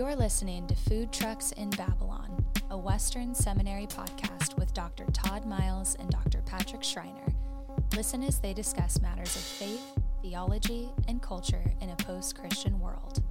[0.00, 5.04] You're listening to Food Trucks in Babylon, a Western Seminary podcast with Dr.
[5.12, 6.40] Todd Miles and Dr.
[6.46, 7.34] Patrick Schreiner.
[7.94, 13.22] Listen as they discuss matters of faith, theology, and culture in a post Christian world.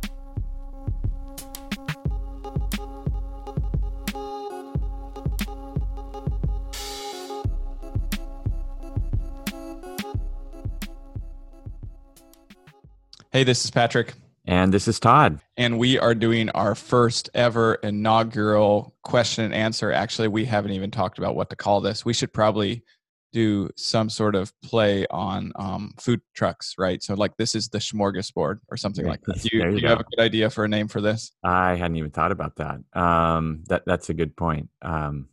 [13.32, 14.14] Hey, this is Patrick.
[14.60, 15.40] And this is Todd.
[15.56, 19.90] And we are doing our first ever inaugural question and answer.
[19.94, 22.04] Actually, we haven't even talked about what to call this.
[22.04, 22.84] We should probably
[23.32, 27.02] do some sort of play on um, food trucks, right?
[27.02, 29.42] So, like, this is the smorgasbord or something like that.
[29.42, 31.32] Do you, you, do you have a good idea for a name for this?
[31.42, 32.82] I hadn't even thought about that.
[32.92, 34.70] Um, that that's a good point.
[34.82, 35.30] Um,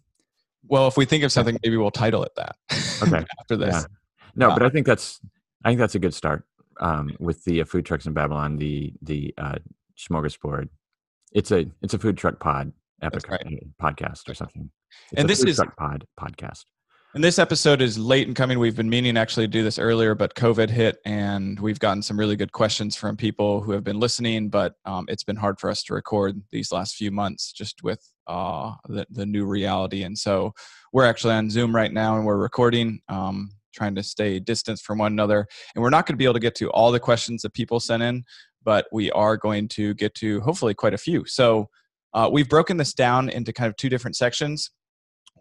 [0.69, 2.55] well, if we think of something, maybe we'll title it that.
[3.03, 3.25] Okay.
[3.41, 3.75] after this.
[3.75, 3.85] Yeah.
[4.37, 5.21] No, uh, but I think that's
[5.65, 6.45] I think that's a good start
[6.81, 9.57] um, with the uh, food trucks in Babylon, the the uh,
[9.99, 10.69] smorgasbord.
[11.33, 13.47] It's a it's a food truck pod epic right.
[13.47, 14.71] Uh, podcast or something.
[15.13, 16.65] It's and this is pod podcast.
[17.17, 18.59] And this episode is late in coming.
[18.59, 22.19] We've been meaning actually to do this earlier, but COVID hit, and we've gotten some
[22.19, 24.51] really good questions from people who have been listening.
[24.51, 28.07] But um, it's been hard for us to record these last few months, just with
[28.27, 30.03] uh, the the new reality.
[30.03, 30.53] And so
[30.93, 33.01] we're actually on Zoom right now, and we're recording.
[33.09, 35.47] Um, trying to stay distance from one another.
[35.75, 37.79] And we're not going to be able to get to all the questions that people
[37.79, 38.25] sent in,
[38.65, 41.25] but we are going to get to hopefully quite a few.
[41.27, 41.69] So
[42.15, 44.71] uh, we've broken this down into kind of two different sections.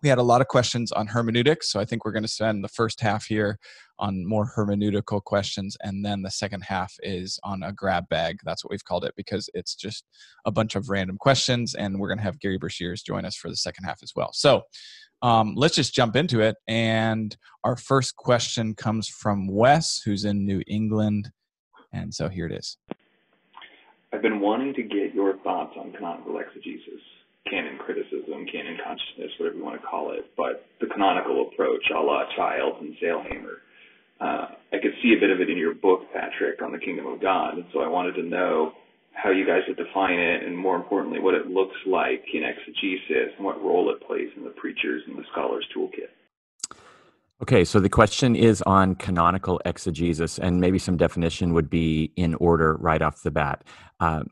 [0.04, 2.64] We had a lot of questions on hermeneutics, so I think we're going to spend
[2.64, 3.58] the first half here
[3.98, 8.40] on more hermeneutical questions, and then the second half is on a grab bag.
[8.44, 10.04] That's what we've called it because it's just
[10.46, 13.50] a bunch of random questions, and we're going to have Gary Breshears join us for
[13.50, 14.32] the second half as well.
[14.34, 14.64] So
[15.26, 16.56] um, let's just jump into it.
[16.68, 21.32] And our first question comes from Wes, who's in New England.
[21.92, 22.78] And so here it is.
[24.14, 27.02] I've been wanting to get your thoughts on canonical exegesis,
[27.50, 32.00] canon criticism, canon consciousness, whatever you want to call it, but the canonical approach, a
[32.00, 33.58] la Childs and Sailhamer.
[34.22, 37.08] Uh, I could see a bit of it in your book, Patrick, on the kingdom
[37.08, 38.74] of God, and so I wanted to know
[39.16, 43.34] how you guys would define it, and more importantly, what it looks like in exegesis
[43.38, 46.10] and what role it plays in the preacher's and the scholar's toolkit.
[47.42, 52.36] Okay, so the question is on canonical exegesis, and maybe some definition would be in
[52.36, 53.64] order right off the bat.
[54.00, 54.24] Uh,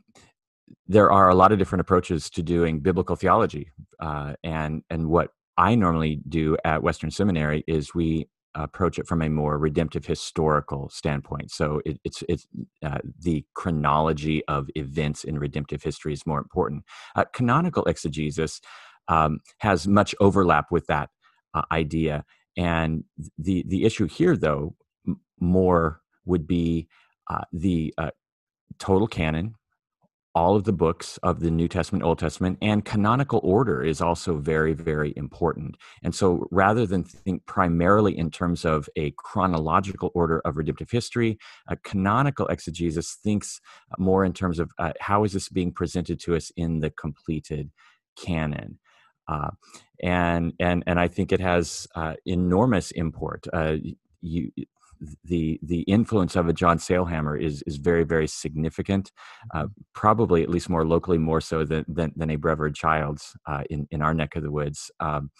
[0.86, 3.70] there are a lot of different approaches to doing biblical theology,
[4.00, 9.22] uh, and and what I normally do at Western Seminary is we approach it from
[9.22, 11.50] a more redemptive historical standpoint.
[11.50, 12.46] So it, it's it's
[12.84, 16.84] uh, the chronology of events in redemptive history is more important.
[17.16, 18.60] Uh, canonical exegesis
[19.08, 21.10] um, has much overlap with that
[21.54, 22.24] uh, idea,
[22.56, 23.04] and
[23.38, 24.74] the the issue here, though,
[25.06, 26.88] m- more would be
[27.30, 28.10] uh, the uh,
[28.78, 29.54] total canon
[30.34, 34.36] all of the books of the New Testament, Old Testament, and canonical order is also
[34.36, 35.76] very, very important.
[36.02, 41.38] And so rather than think primarily in terms of a chronological order of redemptive history,
[41.68, 43.60] a canonical exegesis thinks
[43.98, 47.70] more in terms of uh, how is this being presented to us in the completed
[48.16, 48.78] canon.
[49.28, 49.50] Uh,
[50.02, 53.46] and and and I think it has uh, enormous import.
[53.52, 53.76] Uh,
[54.20, 54.50] you
[55.24, 59.12] the the influence of a John Sailhamer is is very very significant,
[59.54, 63.62] uh, probably at least more locally more so than than, than a Brevard Childs uh,
[63.70, 64.90] in in our neck of the woods.
[65.00, 65.30] Um,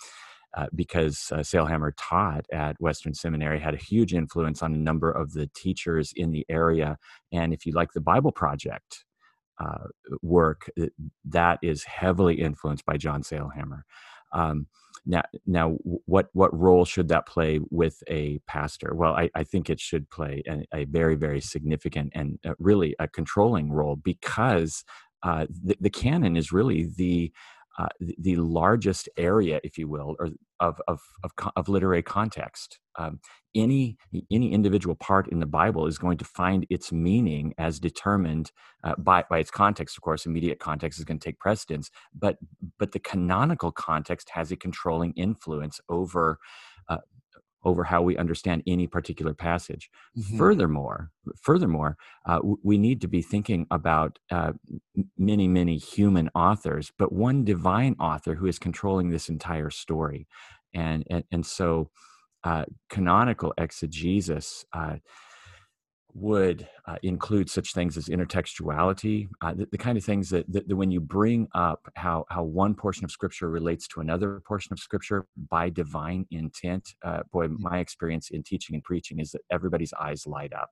[0.57, 5.11] uh, because uh, Sailhamer taught at Western Seminary, had a huge influence on a number
[5.11, 6.97] of the teachers in the area.
[7.33, 9.05] And if you like the Bible Project
[9.61, 9.89] uh,
[10.23, 10.71] work,
[11.25, 13.83] that is heavily influenced by John Sailhamer.
[14.33, 14.69] Um,
[15.07, 15.77] now, now,
[16.07, 18.95] what what role should that play with a pastor?
[18.95, 22.97] Well, I, I think it should play a, a very very significant and uh, really
[22.99, 24.85] a controlling role because
[25.23, 27.33] uh, the, the canon is really the
[27.79, 30.31] uh, the largest area, if you will, or
[30.61, 32.79] of of of, of literary context.
[32.99, 33.21] Um,
[33.55, 33.99] any
[34.31, 38.53] any individual part in the Bible is going to find its meaning as determined
[38.85, 39.97] uh, by by its context.
[39.97, 42.39] Of course, immediate context is going to take precedence, but
[42.79, 46.39] but the canonical context has a controlling influence over
[46.89, 46.99] uh,
[47.65, 49.91] over how we understand any particular passage.
[50.17, 50.39] Mm-hmm.
[50.39, 51.97] Furthermore, furthermore,
[52.27, 54.53] uh, we need to be thinking about uh,
[55.17, 60.27] many, many human authors, but one divine author who is controlling this entire story,
[60.73, 61.91] and and, and so
[62.45, 64.97] uh, canonical exegesis uh,
[66.15, 70.69] would uh, include such things as intertextuality, uh, the, the, kind of things that, that,
[70.69, 74.73] that, when you bring up how, how one portion of scripture relates to another portion
[74.73, 77.57] of scripture by divine intent, uh, boy, mm.
[77.59, 80.71] my experience in teaching and preaching is that everybody's eyes light up.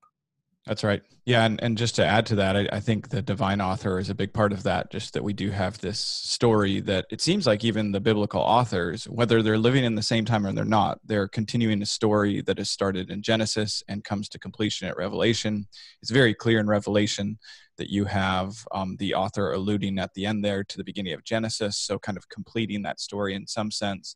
[0.67, 1.03] That's right.
[1.25, 4.11] Yeah, and, and just to add to that, I, I, think the divine author is
[4.11, 4.93] a big part of that.
[4.93, 9.05] Just that we do have this story that it seems like even the biblical authors,
[9.09, 12.61] whether they're living in the same time or they're not, they're continuing a story that
[12.61, 15.67] is started in Genesis and comes to completion at Revelation.
[16.01, 17.39] It's very clear in Revelation
[17.77, 21.25] that you have um, the author alluding at the end there to the beginning of
[21.25, 24.15] Genesis, so kind of completing that story in some sense.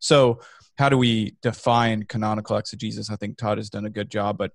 [0.00, 0.40] So,
[0.76, 3.10] how do we define canonical exegesis?
[3.10, 4.50] I think Todd has done a good job, but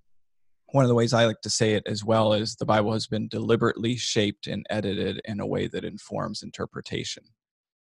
[0.71, 3.07] one of the ways I like to say it as well is the Bible has
[3.07, 7.23] been deliberately shaped and edited in a way that informs interpretation.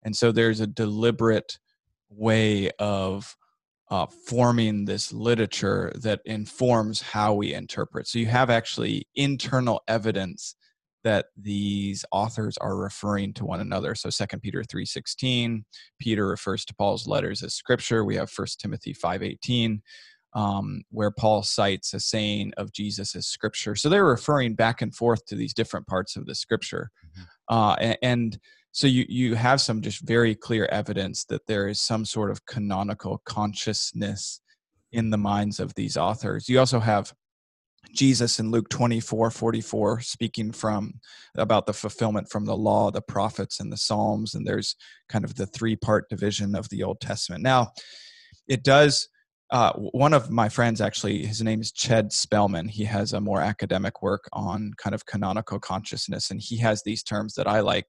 [0.04, 1.58] And so there's a deliberate
[2.08, 3.36] way of
[3.90, 8.06] uh, forming this literature that informs how we interpret.
[8.06, 10.54] So you have actually internal evidence
[11.04, 13.94] that these authors are referring to one another.
[13.94, 15.64] So Second Peter 3:16,
[15.98, 18.04] Peter refers to Paul's letters as scripture.
[18.04, 19.80] We have First Timothy 5:18
[20.34, 23.74] um, where Paul cites a saying of Jesus as scripture.
[23.74, 26.90] So they're referring back and forth to these different parts of the scripture.
[27.10, 27.54] Mm-hmm.
[27.54, 28.38] Uh, and, and,
[28.70, 32.44] so you, you have some just very clear evidence that there is some sort of
[32.46, 34.40] canonical consciousness
[34.92, 36.48] in the minds of these authors.
[36.48, 37.12] You also have
[37.92, 41.00] Jesus in Luke 24 44 speaking from
[41.36, 44.34] about the fulfillment from the law, the prophets, and the Psalms.
[44.34, 44.76] And there's
[45.08, 47.42] kind of the three part division of the Old Testament.
[47.42, 47.72] Now,
[48.46, 49.08] it does
[49.50, 52.68] uh, one of my friends actually his name is ched spellman.
[52.68, 57.02] He has a more academic work on kind of canonical consciousness and he has these
[57.02, 57.86] terms that i like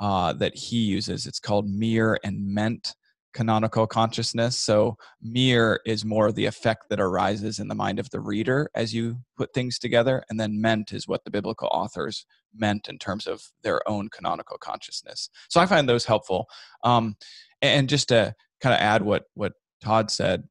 [0.00, 1.26] uh, that he uses.
[1.26, 2.94] It's called mere and meant
[3.34, 4.58] canonical consciousness.
[4.58, 8.94] So mere is more the effect that arises in the mind of the reader as
[8.94, 13.26] you put things together and then meant is what the biblical authors meant in terms
[13.26, 15.28] of their own canonical consciousness.
[15.48, 16.46] So i find those helpful.
[16.84, 17.16] Um,
[17.60, 19.52] and just to kind of add what what
[19.82, 20.44] todd said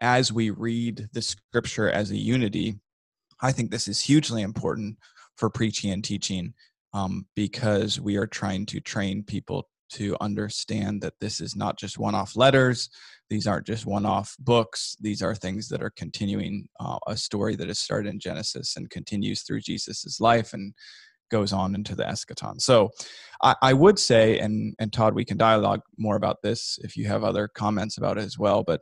[0.00, 2.78] as we read the scripture as a unity,
[3.40, 4.98] I think this is hugely important
[5.36, 6.54] for preaching and teaching
[6.92, 11.98] um, because we are trying to train people to understand that this is not just
[11.98, 12.90] one off letters,
[13.30, 17.56] these aren't just one off books, these are things that are continuing uh, a story
[17.56, 20.74] that is started in Genesis and continues through Jesus' life and
[21.30, 22.60] goes on into the eschaton.
[22.60, 22.90] So
[23.42, 27.06] I, I, would say, and, and Todd, we can dialogue more about this if you
[27.06, 28.80] have other comments about it as well, but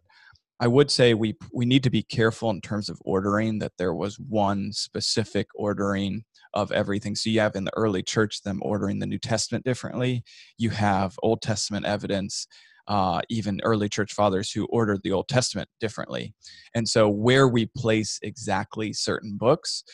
[0.59, 3.95] I would say we we need to be careful in terms of ordering that there
[3.95, 6.25] was one specific ordering
[6.55, 7.15] of everything.
[7.15, 10.25] So you have in the early church them ordering the New Testament differently.
[10.57, 12.47] You have Old Testament evidence,
[12.89, 16.35] uh, even early church fathers who ordered the Old Testament differently.
[16.75, 19.85] And so where we place exactly certain books,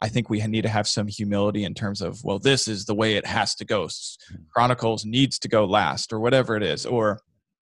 [0.00, 2.94] I think we need to have some humility in terms of, well, this is the
[2.94, 3.88] way it has to go.
[4.28, 4.36] Hmm.
[4.52, 7.20] Chronicles needs to go last, or whatever it is, or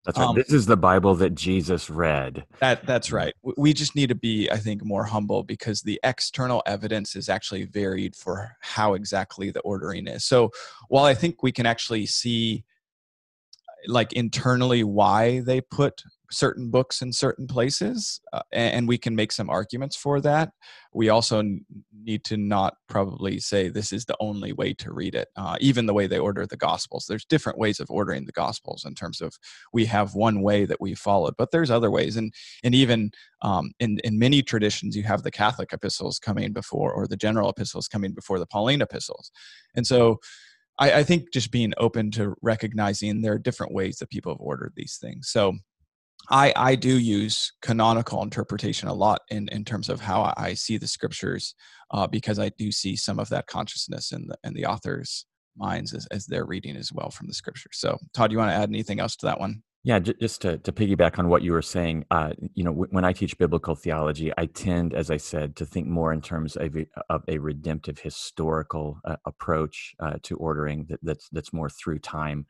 [0.07, 0.29] that's right.
[0.29, 2.47] Um, this is the Bible that Jesus read.
[2.61, 3.35] That that's right.
[3.57, 7.65] We just need to be, I think, more humble because the external evidence is actually
[7.65, 10.25] varied for how exactly the ordering is.
[10.25, 10.53] So
[10.89, 12.65] while I think we can actually see
[13.89, 19.33] like internally why they put certain books in certain places uh, and we can make
[19.33, 20.53] some arguments for that.
[20.93, 21.43] We also
[21.93, 25.87] need to not probably say this is the only way to read it uh, even
[25.87, 27.07] the way they order the gospels.
[27.09, 29.39] There's different ways of ordering the gospels in terms of
[29.73, 32.17] we have one way that we followed but there's other ways.
[32.17, 32.33] And
[32.63, 33.11] and even
[33.43, 37.51] um, in in many traditions you have the catholic epistles coming before or the general
[37.51, 39.31] epistles coming before the pauline epistles.
[39.75, 40.19] And so
[40.79, 44.41] I, I think just being open to recognizing there are different ways that people have
[44.41, 45.29] ordered these things.
[45.29, 45.57] So
[46.31, 50.79] I, I do use canonical interpretation a lot in, in terms of how I see
[50.79, 51.55] the scriptures
[51.91, 55.95] uh, because I do see some of that consciousness in the in the author's minds
[55.95, 57.71] as, as they're reading as well from the scripture.
[57.73, 59.63] So Todd, do you want to add anything else to that one?
[59.87, 63.13] Yeah, just to, to piggyback on what you were saying, uh, you know, when I
[63.13, 66.87] teach biblical theology, I tend, as I said, to think more in terms of a,
[67.09, 72.47] of a redemptive historical uh, approach uh, to ordering that, that's that's more through time,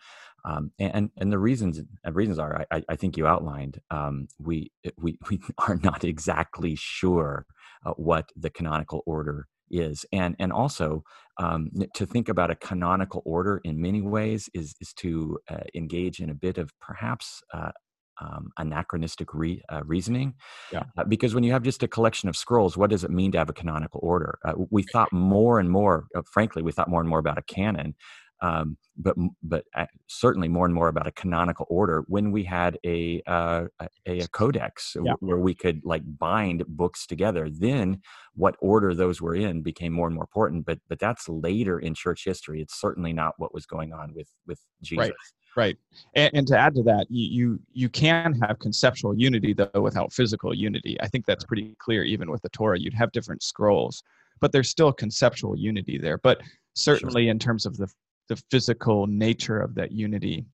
[0.47, 1.81] um, and and the reasons
[2.13, 7.47] reasons are I, I think you outlined um, we we we are not exactly sure
[7.85, 11.03] uh, what the canonical order is and and also
[11.39, 16.21] um, to think about a canonical order in many ways is is to uh, engage
[16.21, 17.73] in a bit of perhaps uh,
[18.21, 20.35] um, anachronistic re, uh, reasoning.
[20.73, 20.85] Yeah.
[20.97, 23.39] Uh, because when you have just a collection of scrolls, what does it mean to
[23.39, 24.39] have a canonical order?
[24.45, 27.43] Uh, we thought more and more, uh, frankly, we thought more and more about a
[27.43, 27.95] canon
[28.43, 29.65] um, but but
[30.07, 34.29] certainly more and more about a canonical order when we had a uh, a, a,
[34.29, 35.15] codex yeah.
[35.21, 37.49] where we could like bind books together.
[37.51, 38.01] Then
[38.35, 40.67] what order those were in became more and more important.
[40.67, 42.61] But but that's later in church history.
[42.61, 45.09] It's certainly not what was going on with with Jesus.
[45.09, 45.13] Right.
[45.59, 45.79] Right,
[46.15, 50.13] and, and to add to that, you, you you can have conceptual unity though without
[50.13, 50.99] physical unity.
[51.01, 52.05] I think that's pretty clear.
[52.05, 54.03] Even with the Torah, you'd have different scrolls,
[54.43, 56.19] but there's still conceptual unity there.
[56.19, 56.43] But
[56.75, 57.31] certainly sure.
[57.31, 57.89] in terms of the
[58.29, 60.47] the physical nature of that unity,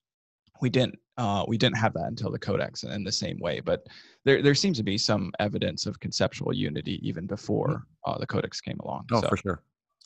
[0.61, 3.61] we didn't uh, we didn't have that until the Codex in the same way.
[3.61, 3.87] But
[4.25, 8.13] there there seems to be some evidence of conceptual unity even before mm-hmm.
[8.13, 9.07] uh, the Codex came along.
[9.13, 9.29] Oh, so.
[9.29, 9.63] for sure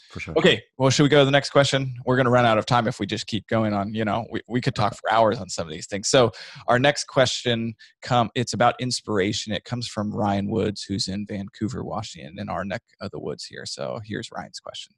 [0.08, 0.34] for sure.
[0.36, 1.94] Okay, well, should we go to the next question?
[2.04, 3.94] We're going to run out of time if we just keep going on.
[3.94, 6.08] You know, we, we could talk for hours on some of these things.
[6.08, 6.32] So
[6.68, 9.52] our next question come it's about inspiration.
[9.52, 13.44] It comes from Ryan Woods, who's in Vancouver, Washington, in our neck of the woods
[13.44, 13.66] here.
[13.66, 14.94] So here's Ryan's question.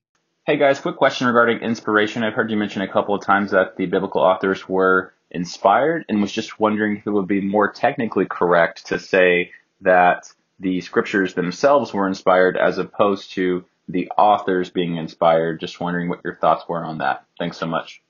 [0.49, 2.23] Hey guys, quick question regarding inspiration.
[2.23, 6.23] I've heard you mention a couple of times that the biblical authors were inspired, and
[6.23, 9.51] was just wondering if it would be more technically correct to say
[9.83, 15.61] that the scriptures themselves were inspired as opposed to the authors being inspired.
[15.61, 17.27] Just wondering what your thoughts were on that.
[17.39, 18.01] Thanks so much.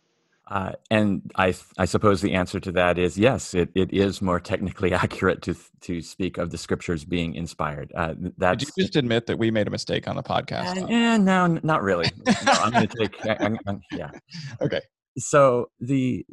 [0.51, 3.53] Uh, and I, I suppose the answer to that is yes.
[3.53, 7.93] It, it is more technically accurate to to speak of the scriptures being inspired.
[7.95, 10.83] Uh, that's, Did you just admit that we made a mistake on the podcast?
[10.83, 12.11] Uh, eh, no, not really.
[12.27, 13.27] no, I'm going to take.
[13.27, 14.11] I, I, yeah.
[14.63, 14.81] Okay.
[15.19, 16.25] So the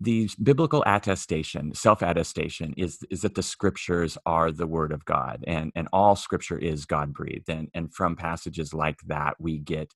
[0.00, 5.44] the biblical attestation, self attestation, is is that the scriptures are the word of God,
[5.46, 9.94] and and all scripture is God breathed, and and from passages like that we get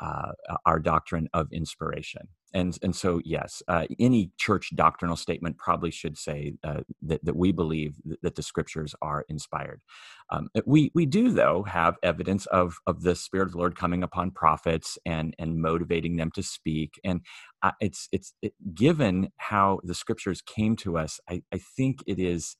[0.00, 0.32] uh,
[0.66, 2.28] our doctrine of inspiration.
[2.52, 7.36] And, and so, yes, uh, any church doctrinal statement probably should say uh, that, that
[7.36, 9.82] we believe that the scriptures are inspired.
[10.30, 14.02] Um, we, we do, though, have evidence of, of the Spirit of the Lord coming
[14.02, 17.00] upon prophets and, and motivating them to speak.
[17.04, 17.20] And
[17.62, 22.18] uh, it's, it's it, given how the scriptures came to us, I, I think it
[22.18, 22.56] is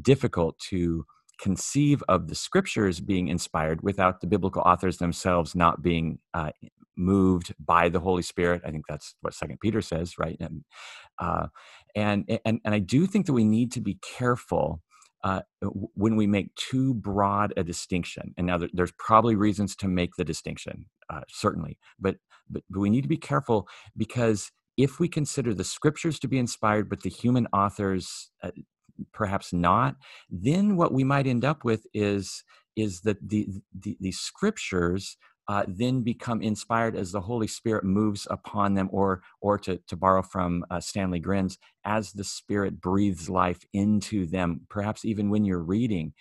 [0.00, 1.04] difficult to
[1.48, 6.52] conceive of the scriptures being inspired without the biblical authors themselves not being uh,
[6.96, 8.62] moved by the Holy Spirit.
[8.66, 10.38] I think that's what Second Peter says, right?
[10.40, 10.64] And,
[11.18, 11.48] uh,
[11.94, 14.80] and and and I do think that we need to be careful
[15.28, 15.42] uh,
[16.04, 18.34] when we make too broad a distinction.
[18.38, 22.16] And now there's probably reasons to make the distinction, uh, certainly, but,
[22.48, 26.38] but but we need to be careful because if we consider the scriptures to be
[26.38, 28.50] inspired, but the human authors uh,
[29.12, 29.96] perhaps not,
[30.30, 32.44] then what we might end up with is
[32.76, 33.48] is that the
[33.78, 39.22] the, the scriptures uh, then become inspired as the Holy Spirit moves upon them, or
[39.40, 44.62] or to to borrow from uh, Stanley Grenz, as the Spirit breathes life into them,
[44.68, 46.12] perhaps even when you're reading,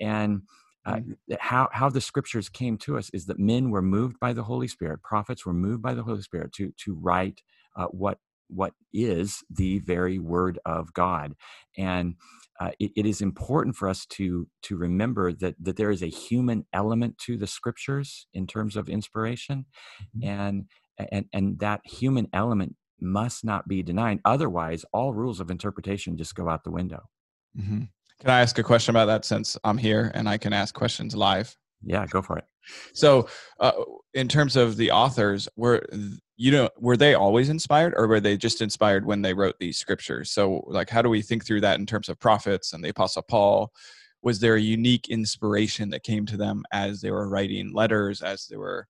[0.00, 0.42] and.
[0.86, 1.34] Uh, mm-hmm.
[1.40, 4.66] how how the scriptures came to us is that men were moved by the Holy
[4.66, 7.42] Spirit, prophets were moved by the Holy Spirit to to write
[7.76, 8.18] uh, what
[8.52, 11.34] what is the very Word of God,
[11.76, 12.14] and
[12.60, 16.08] uh, it, it is important for us to to remember that that there is a
[16.08, 19.66] human element to the scriptures in terms of inspiration,
[20.16, 20.28] mm-hmm.
[20.28, 20.64] and
[21.10, 24.20] and and that human element must not be denied.
[24.24, 27.02] Otherwise, all rules of interpretation just go out the window.
[27.58, 27.84] Mm-hmm.
[28.20, 31.16] Can I ask a question about that since I'm here and I can ask questions
[31.16, 31.56] live?
[31.82, 32.44] Yeah, go for it.
[32.92, 33.28] So,
[33.58, 33.72] uh,
[34.12, 35.86] in terms of the authors, were
[36.40, 39.76] you know were they always inspired, or were they just inspired when they wrote these
[39.76, 40.30] scriptures?
[40.30, 43.20] So, like, how do we think through that in terms of prophets and the Apostle
[43.20, 43.70] Paul?
[44.22, 48.46] Was there a unique inspiration that came to them as they were writing letters, as
[48.46, 48.88] they were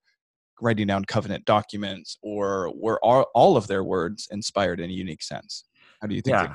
[0.61, 5.23] writing down covenant documents, or were all, all of their words inspired in a unique
[5.23, 5.65] sense?
[6.01, 6.37] How do you think?
[6.37, 6.55] Yeah.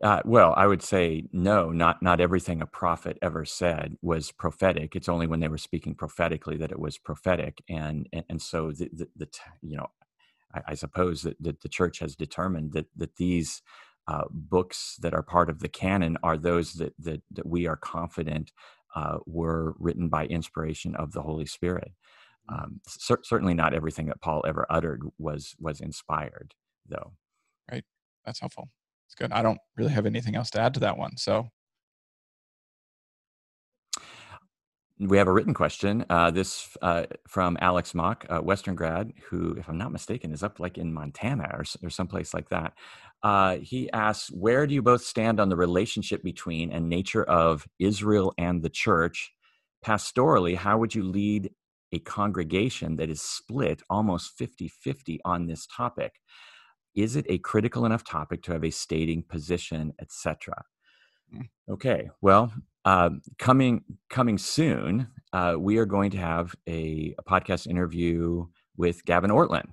[0.00, 1.70] Uh, well, I would say no.
[1.70, 4.94] Not not everything a prophet ever said was prophetic.
[4.94, 8.70] It's only when they were speaking prophetically that it was prophetic, and and, and so
[8.70, 9.28] the, the, the
[9.62, 9.88] you know,
[10.54, 13.62] I, I suppose that, that the church has determined that that these
[14.06, 17.76] uh, books that are part of the canon are those that that that we are
[17.76, 18.52] confident
[18.94, 21.92] uh, were written by inspiration of the Holy Spirit.
[22.50, 22.62] Mm.
[22.62, 26.54] Um, cer- certainly, not everything that Paul ever uttered was was inspired,
[26.88, 27.12] though.
[27.70, 27.84] Right.
[28.24, 28.70] That's helpful.
[29.06, 29.32] It's good.
[29.32, 31.16] I don't really have anything else to add to that one.
[31.16, 31.48] So
[35.00, 36.04] we have a written question.
[36.10, 40.42] Uh, this uh, from Alex Mock, uh, Western grad, who, if I'm not mistaken, is
[40.42, 42.74] up like in Montana or, or someplace like that.
[43.22, 47.66] Uh, he asks, "Where do you both stand on the relationship between and nature of
[47.78, 49.32] Israel and the church?
[49.84, 51.50] Pastorally, how would you lead
[51.92, 56.12] a congregation that is split almost 50-50 on this topic?
[56.94, 60.64] is it a critical enough topic to have a stating position, etc.?
[61.70, 62.50] Okay, well,
[62.86, 68.46] uh, coming coming soon, uh, we are going to have a, a podcast interview
[68.78, 69.68] with Gavin Ortlund,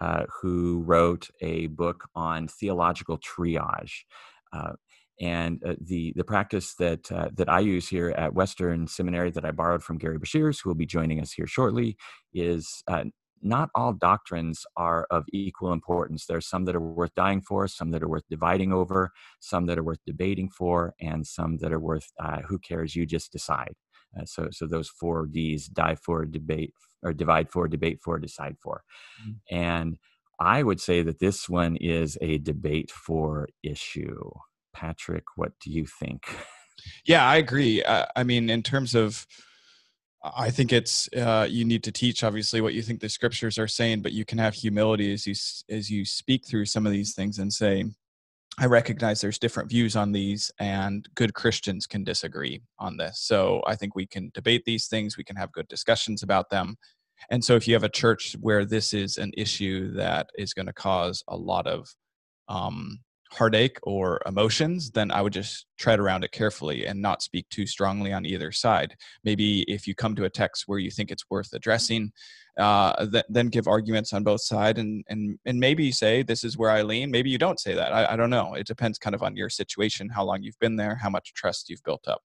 [0.00, 3.92] uh, who wrote a book on theological triage.
[4.52, 4.72] Uh,
[5.20, 9.44] and uh, the the practice that uh, that I use here at Western Seminary that
[9.44, 11.96] I borrowed from Gary Breshears, who will be joining us here shortly,
[12.34, 12.82] is
[13.42, 16.26] not all doctrines are of equal importance.
[16.26, 19.66] There are some that are worth dying for, some that are worth dividing over, some
[19.66, 23.32] that are worth debating for, and some that are worth uh, who cares, you just
[23.32, 23.74] decide.
[24.18, 28.56] Uh, so, so those four D's: die for, debate, or divide for, debate for, decide
[28.60, 28.82] for.
[29.22, 29.56] Mm-hmm.
[29.56, 29.98] And
[30.40, 34.30] I would say that this one is a debate for issue.
[34.74, 36.24] Patrick, what do you think?
[37.04, 37.82] Yeah, I agree.
[37.82, 39.26] Uh, I mean, in terms of,
[40.36, 43.68] I think it's uh, you need to teach obviously what you think the scriptures are
[43.68, 45.34] saying, but you can have humility as you
[45.74, 47.84] as you speak through some of these things and say,
[48.58, 53.20] I recognize there's different views on these, and good Christians can disagree on this.
[53.20, 55.16] So I think we can debate these things.
[55.16, 56.76] We can have good discussions about them.
[57.30, 60.66] And so if you have a church where this is an issue that is going
[60.66, 61.88] to cause a lot of
[62.48, 63.00] um,
[63.32, 67.66] heartache or emotions, then I would just tread around it carefully and not speak too
[67.66, 68.96] strongly on either side.
[69.24, 72.12] Maybe if you come to a text where you think it's worth addressing,
[72.56, 76.56] uh, th- then give arguments on both sides and, and, and maybe say, this is
[76.56, 77.10] where I lean.
[77.10, 77.92] Maybe you don't say that.
[77.92, 78.54] I, I don't know.
[78.54, 81.68] It depends kind of on your situation, how long you've been there, how much trust
[81.68, 82.22] you've built up.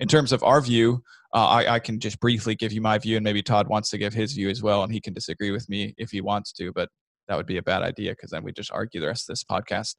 [0.00, 0.16] In mm-hmm.
[0.16, 3.22] terms of our view, uh, I, I can just briefly give you my view, and
[3.22, 5.94] maybe Todd wants to give his view as well, and he can disagree with me
[5.96, 6.72] if he wants to.
[6.72, 6.88] But
[7.28, 9.44] that would be a bad idea because then we just argue the rest of this
[9.44, 9.94] podcast.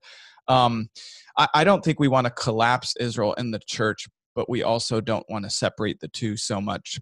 [0.48, 0.90] Um,
[1.38, 5.02] I, I don't think we want to collapse Israel in the church, but we also
[5.02, 7.00] don't want to separate the two so much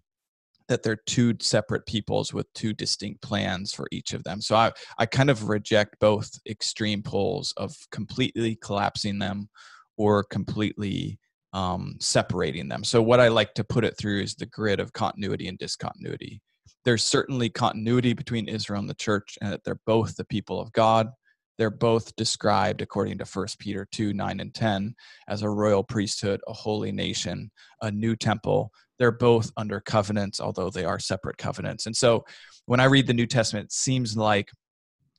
[0.67, 4.39] that they're two separate peoples with two distinct plans for each of them.
[4.39, 9.49] So I, I kind of reject both extreme poles of completely collapsing them
[9.97, 11.17] or completely
[11.53, 12.83] um, separating them.
[12.83, 16.39] So what I like to put it through is the grid of continuity and discontinuity
[16.85, 20.71] there's certainly continuity between Israel and the church, and that they're both the people of
[20.71, 21.09] God.
[21.59, 24.95] They're both described, according to 1 Peter 2 9 and 10,
[25.27, 27.51] as a royal priesthood, a holy nation,
[27.81, 28.71] a new temple.
[28.97, 31.85] They're both under covenants, although they are separate covenants.
[31.85, 32.23] And so
[32.65, 34.49] when I read the New Testament, it seems like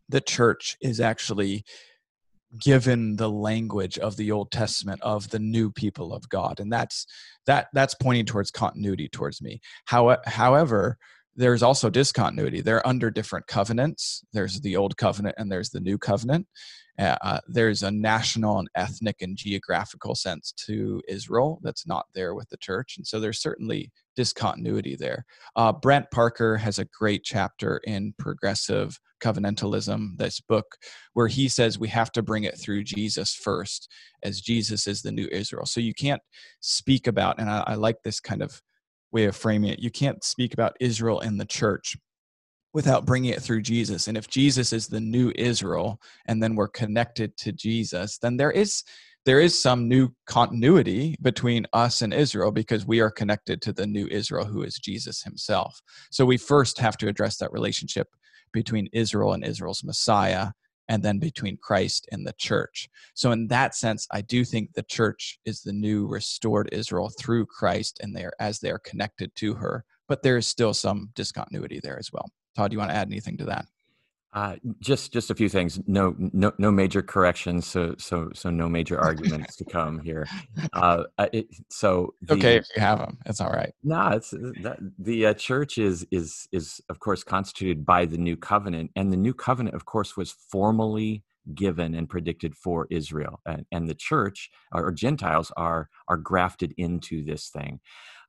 [0.09, 1.63] the church is actually
[2.59, 7.07] given the language of the old testament of the new people of god and that's
[7.47, 10.99] that that's pointing towards continuity towards me How, however
[11.37, 12.61] there's also discontinuity.
[12.61, 14.25] They're under different covenants.
[14.33, 16.47] There's the old covenant and there's the new covenant.
[16.99, 22.47] Uh, there's a national and ethnic and geographical sense to Israel that's not there with
[22.51, 22.97] the church.
[22.99, 25.25] And so there's certainly discontinuity there.
[25.57, 30.77] Uh, Brent Parker has a great chapter in Progressive Covenantalism, this book,
[31.15, 33.89] where he says we have to bring it through Jesus first,
[34.23, 35.65] as Jesus is the new Israel.
[35.65, 36.23] So you can't
[36.61, 38.61] speak about, and I, I like this kind of
[39.13, 39.81] way of framing it.
[39.81, 41.97] You can't speak about Israel and the church
[42.73, 44.07] without bringing it through Jesus.
[44.07, 48.53] And if Jesus is the new Israel and then we're connected to Jesus, then there
[48.53, 48.85] is
[49.27, 53.87] there is some new continuity between us and Israel because we are connected to the
[53.87, 55.79] new Israel who is Jesus himself.
[56.11, 58.09] So we first have to address that relationship
[58.53, 60.53] between Israel and Israel's Messiah
[60.91, 62.91] and then between Christ and the church.
[63.15, 67.47] So, in that sense, I do think the church is the new restored Israel through
[67.47, 69.85] Christ and they're as they're connected to her.
[70.09, 72.29] But there is still some discontinuity there as well.
[72.57, 73.67] Todd, do you want to add anything to that?
[74.33, 75.81] Uh, just just a few things.
[75.89, 77.67] No no no major corrections.
[77.67, 80.27] So so so no major arguments to come here.
[80.73, 83.19] Uh, uh, it, so the, okay if you have them.
[83.27, 83.75] It's all right.
[83.83, 88.37] No, it's that, the uh, church is is is of course constituted by the new
[88.37, 93.67] covenant, and the new covenant, of course, was formally given and predicted for Israel, and,
[93.73, 97.81] and the church or, or, Gentiles are are grafted into this thing.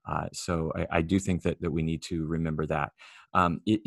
[0.10, 2.92] Uh, so I, I, do think that that we need to remember that.
[3.34, 3.82] Um, it,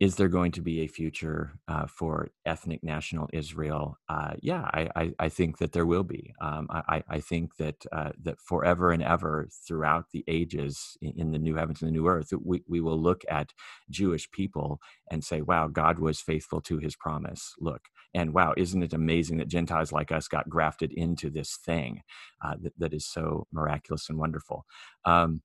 [0.00, 3.98] is there going to be a future uh, for ethnic national Israel?
[4.08, 6.34] Uh, yeah, I, I, I, think that there will be.
[6.40, 11.38] Um, I, I, think that uh, that forever and ever throughout the ages in the
[11.38, 13.52] new heavens and the new earth, we, we will look at
[13.90, 17.54] Jewish people and say, wow, God was faithful to his promise.
[17.60, 22.02] Look, and wow, isn't it amazing that Gentiles like us got grafted into this thing
[22.44, 24.66] uh, that, that is so miraculous and wonderful?
[25.04, 25.42] Um,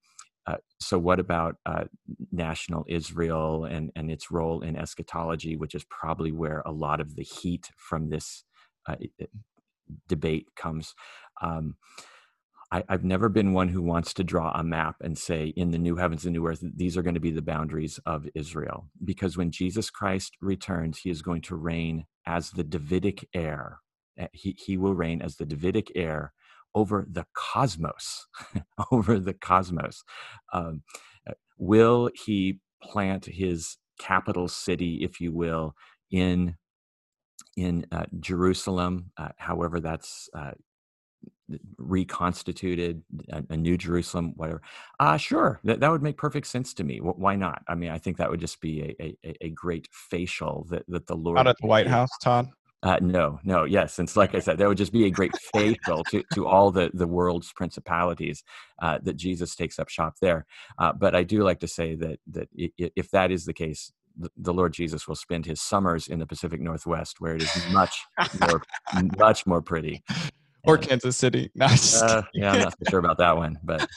[0.48, 1.84] uh, so what about uh,
[2.32, 7.16] national Israel and, and its role in eschatology, which is probably where a lot of
[7.16, 8.46] the heat from this
[8.88, 8.96] uh,
[10.08, 10.96] debate comes.
[11.42, 11.76] Um,
[12.72, 15.78] I, have never been one who wants to draw a map and say, in the
[15.78, 18.90] new heavens and new earth, these are going to be the boundaries of Israel.
[19.04, 23.80] Because when Jesus Christ returns, he is going to reign as the Davidic heir.
[24.18, 26.34] Eh, he, he will reign as the Davidic heir
[26.76, 28.28] over the cosmos,
[28.92, 30.04] over the cosmos.
[30.54, 30.84] Um,
[31.28, 35.76] uh, will he plant his capital city, if you will,
[36.12, 36.56] in
[37.56, 39.12] in uh, Jerusalem?
[39.18, 40.52] Uh, however, that's uh,
[41.78, 43.02] reconstituted,
[43.32, 44.62] a, a, new Jerusalem, whatever.
[45.00, 47.00] Uh, sure, that, that would make perfect sense to me.
[47.00, 47.62] why not?
[47.68, 51.08] I mean, I think that would just be a, a, a great facial that, that
[51.08, 51.38] the Lord.
[51.38, 52.50] Out at the White House, Todd?
[52.88, 54.00] Uh, no, no, yes.
[54.00, 56.90] And like I said, that would just be a great faithful to, to all the,
[56.94, 58.46] the world's principalities
[58.82, 60.46] uh, that Jesus takes up shop there.
[60.80, 63.92] Uh, but I do like to say that, that if that is the case,
[64.38, 68.06] the Lord Jesus will spend his summers in the Pacific Northwest, where it is much
[68.40, 68.62] more,
[69.18, 70.02] much more pretty.
[70.66, 71.52] Or Kansas City.
[71.56, 73.88] No, uh, yeah, I'm not sure about that one, but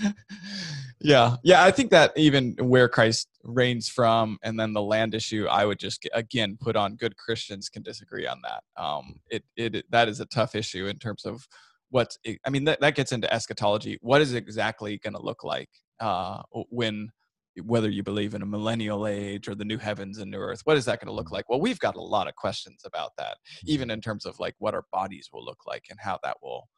[1.00, 5.46] yeah, yeah, I think that even where Christ reigns from, and then the land issue,
[5.46, 8.82] I would just again put on good Christians can disagree on that.
[8.82, 11.46] Um, it it that is a tough issue in terms of
[11.90, 12.64] what I mean.
[12.64, 13.98] That that gets into eschatology.
[14.00, 17.10] What is exactly going to look like uh, when
[17.62, 20.76] whether you believe in a millennial age or the new heavens and new earth what
[20.76, 21.36] is that going to look mm-hmm.
[21.36, 23.94] like well we've got a lot of questions about that even mm-hmm.
[23.94, 26.68] in terms of like what our bodies will look like and how that will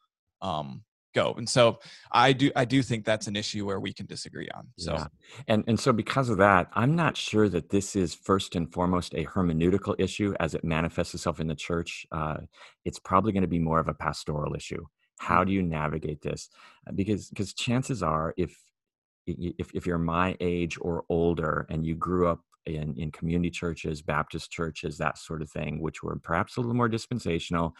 [0.41, 0.83] um,
[1.15, 1.79] go and so
[2.11, 5.07] i do i do think that's an issue where we can disagree on so yeah.
[5.47, 9.13] and and so because of that i'm not sure that this is first and foremost
[9.15, 12.37] a hermeneutical issue as it manifests itself in the church uh,
[12.85, 14.83] it's probably going to be more of a pastoral issue
[15.19, 16.49] how do you navigate this
[16.93, 18.55] because because chances are if
[19.27, 24.01] if, if you're my age or older and you grew up in, in community churches,
[24.01, 27.73] Baptist churches, that sort of thing, which were perhaps a little more dispensational,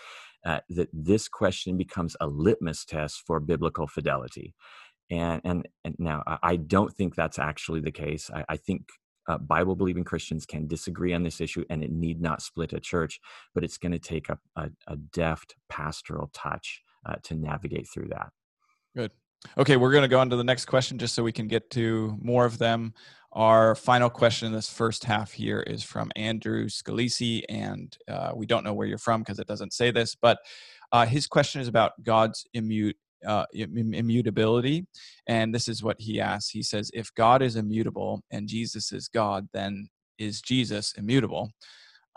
[0.45, 4.53] uh, that this question becomes a litmus test for biblical fidelity.
[5.09, 8.29] And, and, and now I don't think that's actually the case.
[8.33, 8.83] I, I think
[9.27, 12.79] uh, Bible believing Christians can disagree on this issue and it need not split a
[12.79, 13.19] church,
[13.53, 18.07] but it's going to take a, a, a, deft pastoral touch uh, to navigate through
[18.09, 18.29] that.
[18.95, 19.11] Good.
[19.57, 21.69] Okay, we're going to go on to the next question just so we can get
[21.71, 22.93] to more of them.
[23.33, 28.45] Our final question in this first half here is from Andrew Scalisi, and uh, we
[28.45, 30.39] don't know where you're from because it doesn't say this, but
[30.91, 34.87] uh, his question is about God's uh, immutability.
[35.27, 39.07] And this is what he asks He says, If God is immutable and Jesus is
[39.07, 41.51] God, then is Jesus immutable?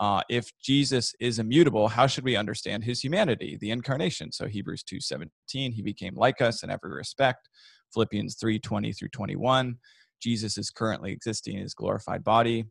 [0.01, 4.31] Uh, if Jesus is immutable, how should we understand his humanity, the incarnation?
[4.31, 7.47] So Hebrews 2:17, he became like us in every respect.
[7.93, 9.77] Philippians 3:20 through 21,
[10.19, 12.65] Jesus is currently existing in his glorified body.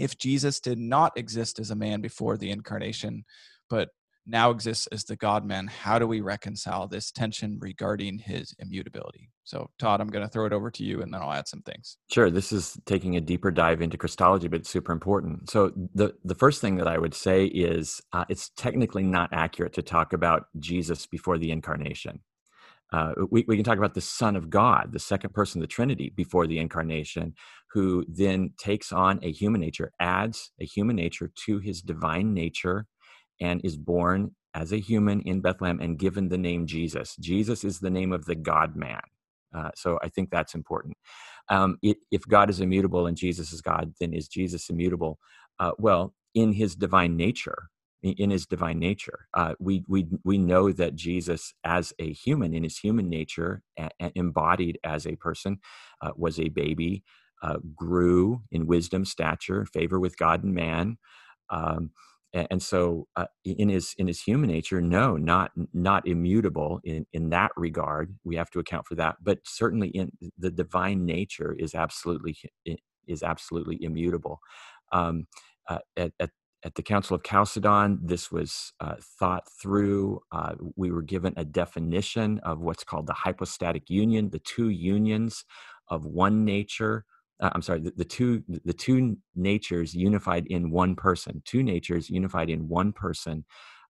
[0.00, 3.24] If Jesus did not exist as a man before the incarnation,
[3.70, 3.90] but
[4.28, 9.30] now exists as the God man, how do we reconcile this tension regarding his immutability?
[9.44, 11.62] So, Todd, I'm going to throw it over to you and then I'll add some
[11.62, 11.96] things.
[12.10, 12.30] Sure.
[12.30, 15.48] This is taking a deeper dive into Christology, but it's super important.
[15.50, 19.72] So, the, the first thing that I would say is uh, it's technically not accurate
[19.74, 22.20] to talk about Jesus before the incarnation.
[22.92, 25.72] Uh, we, we can talk about the Son of God, the second person of the
[25.72, 27.34] Trinity before the incarnation,
[27.72, 32.86] who then takes on a human nature, adds a human nature to his divine nature
[33.40, 37.16] and is born as a human in Bethlehem and given the name Jesus.
[37.20, 39.00] Jesus is the name of the God man.
[39.54, 40.96] Uh, so I think that's important.
[41.50, 45.18] Um, it, if God is immutable and Jesus is God, then is Jesus immutable?
[45.60, 47.68] Uh, well, in his divine nature,
[48.02, 49.28] in his divine nature.
[49.34, 53.90] Uh, we we we know that Jesus, as a human, in his human nature, a,
[54.00, 55.58] a embodied as a person,
[56.02, 57.04] uh, was a baby,
[57.42, 60.98] uh, grew in wisdom, stature, favor with God and man.
[61.50, 61.92] Um,
[62.34, 67.30] and so uh, in his in his human nature no not not immutable in in
[67.30, 71.74] that regard we have to account for that but certainly in the divine nature is
[71.74, 72.36] absolutely
[73.06, 74.38] is absolutely immutable
[74.92, 75.26] um,
[75.68, 76.30] uh, at, at
[76.64, 80.20] at the Council of Chalcedon, this was uh, thought through.
[80.32, 85.44] Uh, we were given a definition of what's called the hypostatic union, the two unions
[85.88, 87.04] of one nature
[87.40, 92.10] uh, I'm sorry, the, the, two the two natures unified in one person, two natures
[92.10, 93.44] unified in one person,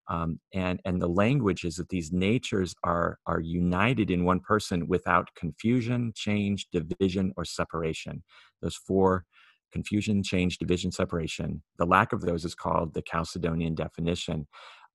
[0.08, 4.86] um, and and the language is that these natures are are united in one person
[4.88, 8.22] without confusion, change, division, or separation.
[8.62, 9.24] Those four
[9.72, 11.62] confusion, change, division, separation.
[11.78, 14.46] The lack of those is called the Chalcedonian definition,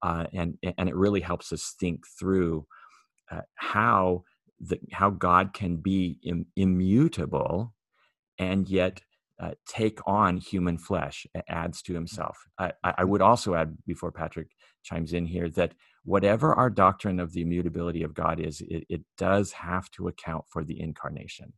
[0.02, 2.66] uh, and and it really helps us think through
[3.30, 4.24] uh, how
[4.60, 7.74] the how God can be Im- immutable
[8.38, 9.00] and yet
[9.40, 11.96] uh, take on human flesh, adds to mm.
[11.96, 12.38] himself.
[12.58, 14.48] I, I, would also add, before Patrick
[14.84, 19.02] chimes in here, that whatever our doctrine of the immutability of God is, it, it
[19.18, 21.52] does have to account for the incarnation.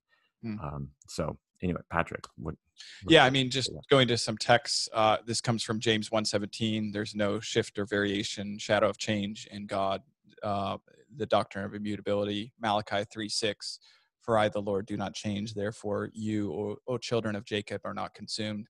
[0.45, 0.63] Mm.
[0.63, 2.55] Um, so, anyway, Patrick, what?
[3.03, 4.89] what yeah, I mean, just going to some texts.
[4.93, 6.93] Uh, this comes from James one seventeen.
[6.93, 10.03] There's no shift or variation, shadow of change in God.
[10.43, 10.79] Uh,
[11.17, 12.53] the doctrine of immutability.
[12.61, 13.81] Malachi three six
[14.27, 15.55] for I, the Lord, do not change.
[15.55, 18.67] Therefore, you, O, o children of Jacob, are not consumed.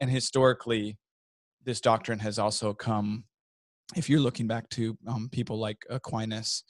[0.00, 0.96] And historically,
[1.64, 3.24] this doctrine has also come,
[3.94, 6.64] if you're looking back to um, people like Aquinas,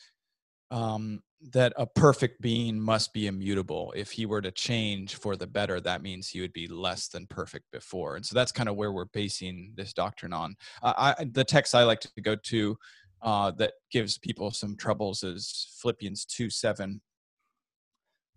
[0.70, 1.20] um,
[1.52, 3.92] that a perfect being must be immutable.
[3.96, 7.26] If he were to change for the better, that means he would be less than
[7.26, 8.16] perfect before.
[8.16, 10.54] And so that's kind of where we're basing this doctrine on.
[10.82, 12.76] Uh, I, the text I like to go to
[13.22, 17.00] uh, that gives people some troubles is Philippians 2 7,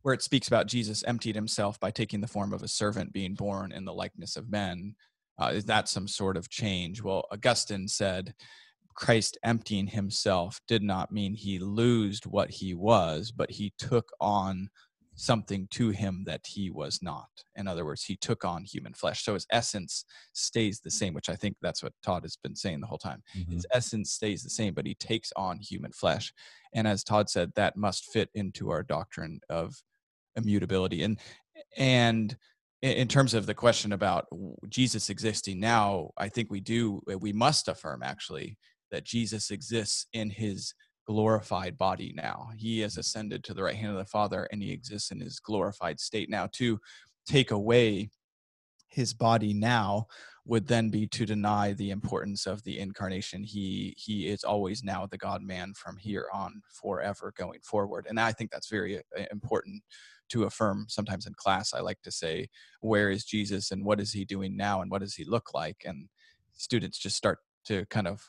[0.06, 3.34] where it speaks about Jesus emptied himself by taking the form of a servant, being
[3.34, 4.94] born in the likeness of men.
[5.42, 7.02] Uh, is that some sort of change?
[7.02, 8.36] Well, Augustine said,
[8.94, 14.70] Christ emptying himself did not mean he loosed what he was, but he took on
[15.16, 17.30] something to him that he was not.
[17.56, 19.24] In other words, he took on human flesh.
[19.24, 22.82] So his essence stays the same, which I think that's what Todd has been saying
[22.82, 23.24] the whole time.
[23.36, 23.54] Mm-hmm.
[23.54, 26.32] His essence stays the same, but he takes on human flesh.
[26.76, 29.74] And as Todd said, that must fit into our doctrine of
[30.36, 31.04] immutability.
[31.04, 31.20] And
[31.78, 32.36] and
[32.82, 34.28] in terms of the question about
[34.70, 38.58] Jesus existing now, I think we do we must affirm actually
[38.92, 40.74] that Jesus exists in his
[41.08, 42.50] glorified body now.
[42.56, 45.40] He has ascended to the right hand of the Father and he exists in his
[45.40, 46.48] glorified state now.
[46.54, 46.80] To
[47.28, 48.10] take away
[48.88, 50.08] his body now
[50.46, 53.44] would then be to deny the importance of the incarnation.
[53.44, 58.06] He he is always now the God man from here on forever going forward.
[58.08, 59.82] And I think that's very uh, important
[60.30, 62.48] to affirm sometimes in class i like to say
[62.82, 65.84] where is jesus and what is he doing now and what does he look like?
[65.86, 66.08] And
[66.54, 68.22] students just start to kind of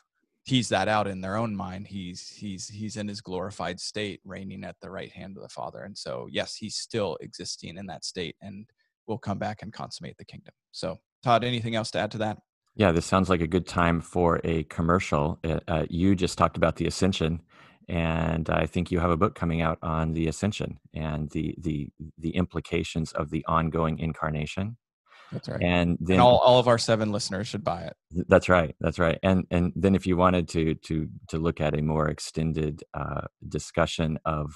[0.45, 1.87] tease that out in their own mind.
[1.87, 5.83] He's he's he's in his glorified state reigning at the right hand of the father.
[5.83, 8.65] And so yes he's still existing in that state and
[9.07, 10.53] will come back and consummate the kingdom.
[10.71, 12.37] So todd anything else to add to that?
[12.75, 15.39] Yeah this sounds like a good time for a commercial.
[15.43, 17.41] Uh, uh you just talked about the ascension
[17.87, 21.89] and i think you have a book coming out on the ascension and the the
[22.17, 24.77] the implications of the ongoing incarnation
[25.31, 25.61] that's right.
[25.61, 27.93] And then and all, all of our seven listeners should buy it.
[28.27, 28.75] That's right.
[28.79, 29.19] That's right.
[29.23, 33.21] And and then if you wanted to to to look at a more extended uh,
[33.47, 34.53] discussion of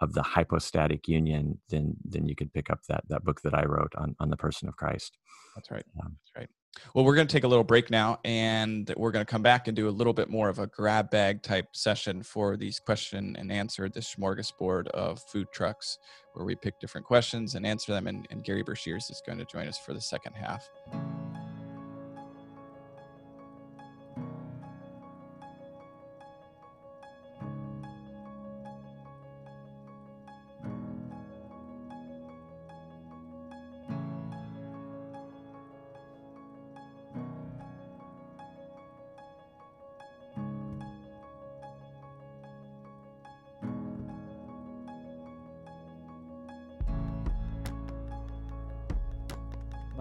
[0.00, 3.64] of the hypostatic union, then then you could pick up that that book that I
[3.64, 5.18] wrote on on the person of Christ.
[5.54, 5.84] That's right.
[6.02, 6.48] Um, That's right.
[6.94, 9.68] Well, we're going to take a little break now, and we're going to come back
[9.68, 13.36] and do a little bit more of a grab bag type session for these question
[13.38, 15.98] and answer, this smorgasbord of food trucks,
[16.34, 18.06] where we pick different questions and answer them.
[18.06, 20.68] And, and Gary Breshears is going to join us for the second half.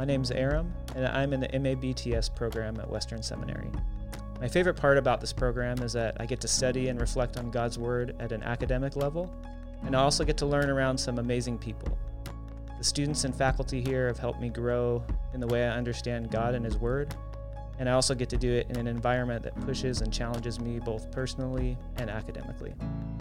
[0.07, 3.69] Name's Aram, and I'm in the MABTS program at Western Seminary.
[4.39, 7.51] My favorite part about this program is that I get to study and reflect on
[7.51, 9.29] God's Word at an academic level,
[9.83, 11.97] and I also get to learn around some amazing people.
[12.77, 16.55] The students and faculty here have helped me grow in the way I understand God
[16.55, 17.13] and His Word,
[17.79, 20.79] and I also get to do it in an environment that pushes and challenges me
[20.79, 22.73] both personally and academically.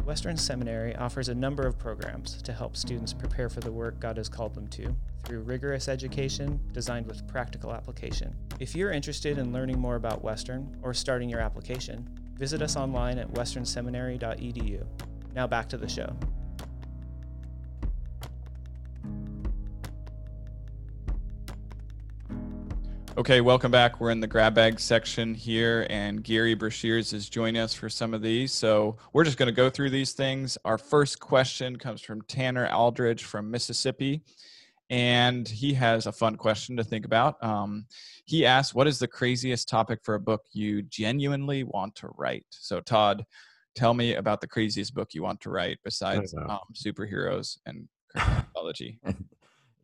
[0.04, 4.16] Western Seminary offers a number of programs to help students prepare for the work God
[4.16, 8.34] has called them to through rigorous education designed with practical application.
[8.60, 13.18] If you're interested in learning more about Western or starting your application, visit us online
[13.18, 14.86] at westernseminary.edu.
[15.34, 16.16] Now back to the show.
[23.18, 23.98] Okay, welcome back.
[23.98, 28.12] We're in the grab bag section here, and Gary Breshears is joining us for some
[28.12, 28.52] of these.
[28.52, 30.58] So we're just going to go through these things.
[30.66, 34.20] Our first question comes from Tanner Aldridge from Mississippi,
[34.90, 37.42] and he has a fun question to think about.
[37.42, 37.86] Um,
[38.26, 42.44] he asks, What is the craziest topic for a book you genuinely want to write?
[42.50, 43.24] So, Todd,
[43.74, 49.00] tell me about the craziest book you want to write besides um, superheroes and mythology.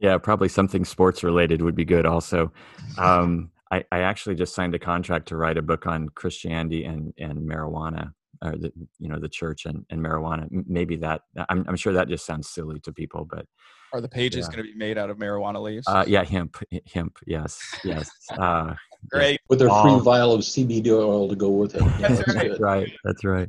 [0.03, 2.05] Yeah, probably something sports related would be good.
[2.05, 2.53] Also,
[2.99, 7.15] um, I, I, actually just signed a contract to write a book on Christianity and
[7.19, 8.13] and marijuana,
[8.45, 10.49] or the you know the church and, and marijuana.
[10.51, 13.47] Maybe that I'm I'm sure that just sounds silly to people, but
[13.93, 14.57] are the pages yeah.
[14.57, 15.87] going to be made out of marijuana leaves?
[15.87, 16.57] Uh, yeah, hemp,
[16.93, 17.17] hemp.
[17.27, 18.11] Yes, yes.
[18.31, 18.75] Uh,
[19.11, 19.41] Great.
[19.49, 21.83] With their free um, vial of CBD oil to go with it.
[22.01, 22.61] That's, right.
[22.61, 22.93] right.
[23.05, 23.49] That's right.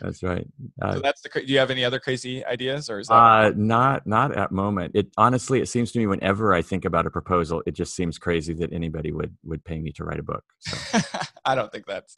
[0.00, 0.46] That's right.
[0.80, 1.28] Uh, so that's the.
[1.28, 3.14] Do you have any other crazy ideas, or is that?
[3.14, 4.92] Uh, not not at moment.
[4.94, 8.18] It honestly, it seems to me whenever I think about a proposal, it just seems
[8.18, 10.44] crazy that anybody would would pay me to write a book.
[10.60, 10.98] So.
[11.44, 12.16] I don't think that's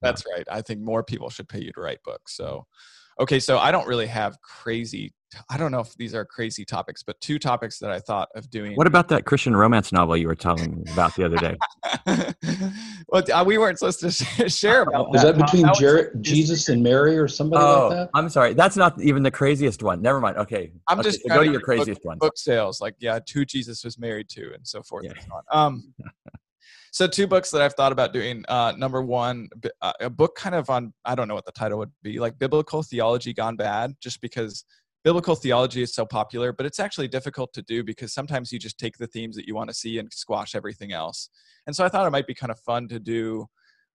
[0.00, 0.36] that's yeah.
[0.36, 0.46] right.
[0.50, 2.36] I think more people should pay you to write books.
[2.36, 2.66] So,
[3.18, 5.12] okay, so I don't really have crazy
[5.48, 8.50] I don't know if these are crazy topics, but two topics that I thought of
[8.50, 8.74] doing.
[8.76, 11.56] What about that Christian romance novel you were telling me about the other day?
[13.08, 14.10] well, uh, we weren't supposed to
[14.48, 18.10] share about Was that between That was- Jesus and Mary or somebody oh, like that?
[18.14, 18.54] I'm sorry.
[18.54, 20.02] That's not even the craziest one.
[20.02, 20.36] Never mind.
[20.36, 20.72] Okay.
[20.88, 22.18] I'm Okay, just so go to to your read book- craziest one.
[22.18, 25.12] book sales like yeah who jesus was married to and so forth Yeah.
[25.12, 25.94] and so on um
[26.92, 29.48] so two books that i've thought about doing uh number one
[29.82, 32.38] uh, a book kind of on i don't know what the title would be like
[32.38, 34.64] biblical theology gone bad just because
[35.04, 38.78] biblical theology is so popular but it's actually difficult to do because sometimes you just
[38.78, 41.28] take the themes that you want to see and squash everything else
[41.66, 43.46] and so i thought it might be kind of fun to do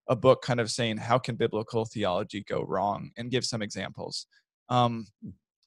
[0.08, 4.28] a book kind of saying how can biblical theology go wrong and give some examples
[4.70, 5.06] um,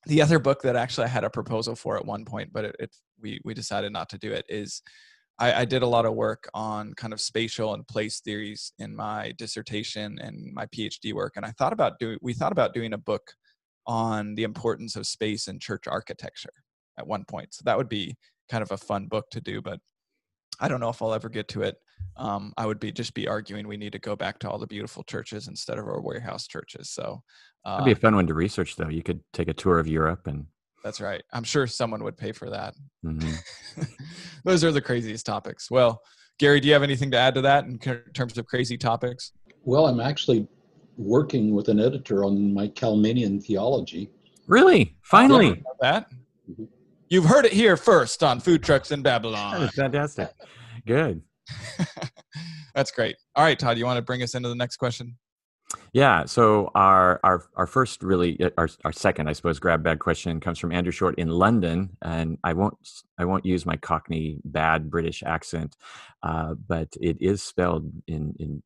[0.07, 2.77] the other book that actually I had a proposal for at one point, but it,
[2.79, 4.44] it we we decided not to do it.
[4.48, 4.83] Is
[5.38, 8.94] I, I did a lot of work on kind of spatial and place theories in
[8.94, 12.18] my dissertation and my PhD work, and I thought about doing.
[12.22, 13.22] We thought about doing a book
[13.88, 16.53] on the importance of space in church architecture
[16.98, 17.55] at one point.
[17.55, 18.14] So that would be
[18.51, 19.81] kind of a fun book to do, but
[20.61, 21.77] I don't know if I'll ever get to it.
[22.16, 24.66] Um, I would be just be arguing we need to go back to all the
[24.66, 26.90] beautiful churches instead of our warehouse churches.
[26.90, 27.22] So
[27.64, 28.88] That'd uh, be a fun one to research, though.
[28.88, 30.46] You could take a tour of Europe and.
[30.85, 31.22] that's right.
[31.33, 32.74] I'm sure someone would pay for that.
[33.05, 33.37] mhm.
[34.44, 35.70] Those are the craziest topics.
[35.70, 36.01] Well,
[36.38, 39.33] Gary, do you have anything to add to that in terms of crazy topics?
[39.64, 40.46] Well, I'm actually
[40.99, 44.11] working with an editor on my Calminian theology.
[44.47, 44.97] Really?
[45.03, 45.53] Finally.
[45.53, 46.11] About that
[47.09, 49.61] you've heard it here first on Food Trucks in Babylon.
[49.61, 50.31] That's fantastic.
[50.87, 51.23] Good.
[52.75, 53.17] That's great.
[53.35, 55.17] All right, Todd, you want to bring us into the next question?
[55.93, 56.25] Yeah.
[56.25, 60.41] So our our our first really uh, our our second I suppose grab bag question
[60.41, 62.77] comes from Andrew Short in London, and I won't
[63.19, 65.77] I won't use my Cockney bad British accent,
[66.23, 68.63] uh, but it is spelled in in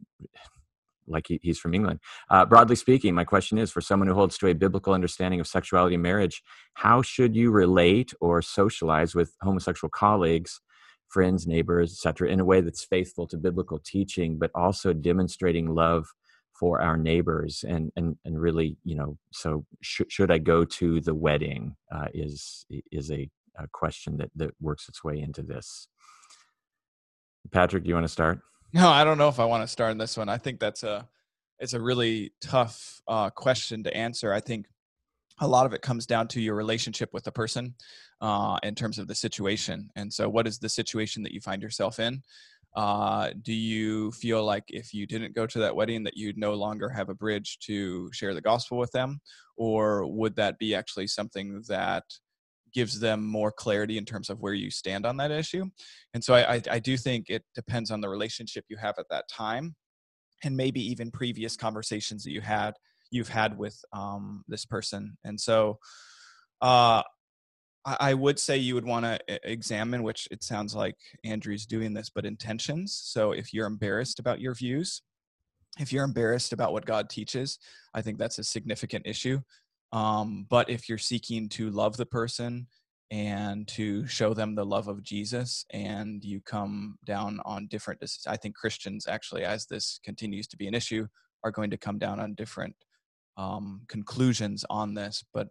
[1.12, 2.00] like he, he's from England.
[2.30, 5.46] Uh, broadly speaking, my question is for someone who holds to a biblical understanding of
[5.46, 6.42] sexuality and marriage,
[6.74, 10.60] how should you relate or socialize with homosexual colleagues?
[11.12, 16.06] friends neighbors etc in a way that's faithful to biblical teaching but also demonstrating love
[16.58, 21.00] for our neighbors and and and really you know so sh- should i go to
[21.00, 25.88] the wedding uh, is is a, a question that that works its way into this
[27.50, 28.40] patrick do you want to start
[28.72, 30.28] No, I don't know if I want to start in this one.
[30.28, 31.06] I think that's a
[31.58, 34.32] it's a really tough uh, question to answer.
[34.32, 34.66] I think
[35.40, 37.74] a lot of it comes down to your relationship with the person
[38.20, 39.90] uh, in terms of the situation.
[39.94, 42.22] And so, what is the situation that you find yourself in?
[42.74, 46.54] Uh, do you feel like if you didn't go to that wedding that you'd no
[46.54, 49.20] longer have a bridge to share the gospel with them,
[49.56, 52.04] or would that be actually something that
[52.74, 55.66] gives them more clarity in terms of where you stand on that issue?
[56.14, 59.08] And so, I, I, I do think it depends on the relationship you have at
[59.10, 59.74] that time,
[60.44, 62.74] and maybe even previous conversations that you had
[63.10, 65.16] you've had with um, this person.
[65.24, 65.78] And so,
[66.60, 67.02] uh,
[67.84, 71.94] I I would say you would want to examine, which it sounds like Andrew's doing
[71.94, 73.00] this, but intentions.
[73.04, 75.02] So if you're embarrassed about your views,
[75.78, 77.58] if you're embarrassed about what God teaches,
[77.94, 79.40] I think that's a significant issue.
[79.92, 82.66] Um, but if you're seeking to love the person
[83.10, 88.36] and to show them the love of Jesus, and you come down on different, I
[88.36, 91.06] think Christians actually, as this continues to be an issue,
[91.44, 92.74] are going to come down on different
[93.36, 95.24] um, conclusions on this.
[95.34, 95.48] But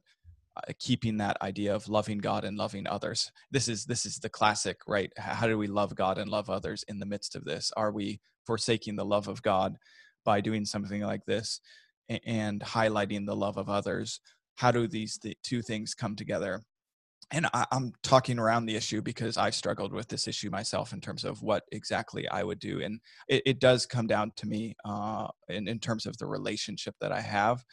[0.58, 3.32] uh, keeping that idea of loving God and loving others.
[3.52, 5.10] This is this is the classic, right?
[5.18, 7.72] How do we love God and love others in the midst of this?
[7.78, 9.78] Are we forsaking the love of God
[10.26, 11.62] by doing something like this
[12.26, 14.20] and highlighting the love of others?
[14.56, 16.64] How do these th- two things come together?
[17.34, 21.00] And I, I'm talking around the issue because I've struggled with this issue myself in
[21.00, 24.76] terms of what exactly I would do, and it, it does come down to me
[24.84, 27.64] uh, in, in terms of the relationship that I have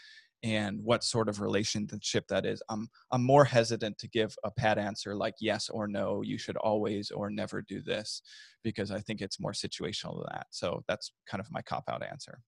[0.43, 4.79] and what sort of relationship that is i'm i'm more hesitant to give a pat
[4.79, 8.23] answer like yes or no you should always or never do this
[8.63, 12.05] because i think it's more situational than that so that's kind of my cop out
[12.05, 12.41] answer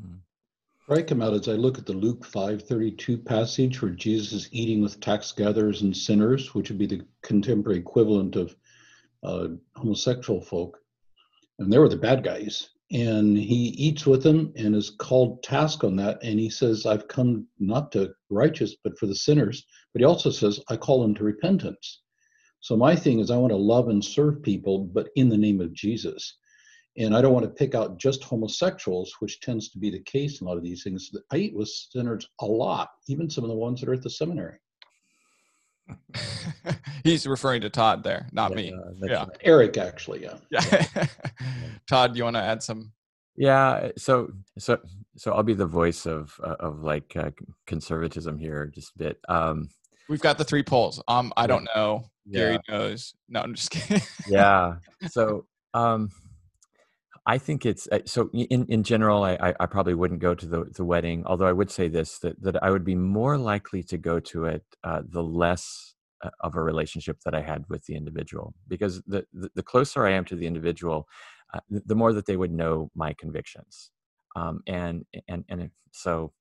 [0.00, 0.20] Where
[0.88, 4.82] I come out as I look at the Luke 5:32 passage where Jesus is eating
[4.82, 8.54] with tax gatherers and sinners, which would be the contemporary equivalent of
[9.24, 10.78] uh, homosexual folk,
[11.58, 12.70] and they were the bad guys.
[12.92, 16.22] And he eats with them and is called task on that.
[16.22, 20.30] And he says, "I've come not to righteous, but for the sinners." But he also
[20.30, 22.02] says, "I call them to repentance."
[22.60, 25.60] So my thing is, I want to love and serve people, but in the name
[25.60, 26.36] of Jesus.
[26.98, 30.40] And I don't want to pick out just homosexuals, which tends to be the case
[30.40, 31.10] in a lot of these things.
[31.30, 34.10] I eat with sinners a lot, even some of the ones that are at the
[34.10, 34.58] seminary.
[37.04, 39.18] he's referring to todd there not me Uh, Yeah.
[39.18, 39.28] right.
[39.42, 40.36] Eric, actually, yeah.
[40.50, 41.06] yeah
[41.88, 42.90] todd do you want to add some
[43.36, 44.78] Yeah, so so
[45.16, 47.30] so I'll be the voice of uh, of like uh,
[47.68, 49.18] conservatism here just a bit.
[49.28, 49.68] Um,
[50.08, 51.02] We've got the three polls.
[51.06, 52.04] Um, I don't know.
[52.32, 53.14] Gary knows.
[53.28, 54.02] No, I'm just kidding.
[54.28, 54.76] yeah.
[55.10, 56.10] So, um,
[57.26, 58.30] I think it's uh, so.
[58.32, 61.24] In in general, I I probably wouldn't go to the the wedding.
[61.26, 64.44] Although I would say this that that I would be more likely to go to
[64.44, 69.02] it uh, the less uh, of a relationship that I had with the individual, because
[69.06, 71.08] the the, the closer I am to the individual,
[71.52, 73.90] uh, the more that they would know my convictions,
[74.36, 76.32] um, and and and so,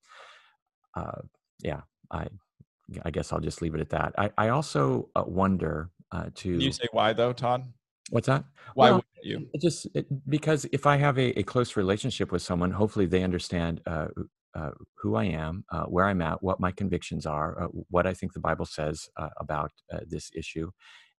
[0.96, 1.22] uh,
[1.64, 1.82] yeah,
[2.12, 2.28] I
[3.04, 4.14] I guess I'll just leave it at that.
[4.20, 6.52] I I also uh, wonder to.
[6.52, 7.66] Can you say why though, Todd?
[8.12, 8.46] What's that?
[8.76, 9.48] Why well, would you?
[9.60, 13.82] Just it, because if I have a, a, close relationship with someone, hopefully they understand
[13.88, 14.08] uh,
[14.56, 18.14] uh, who I am, uh, where I'm at, what my convictions are, uh, what I
[18.14, 20.70] think the Bible says uh, about uh, this issue,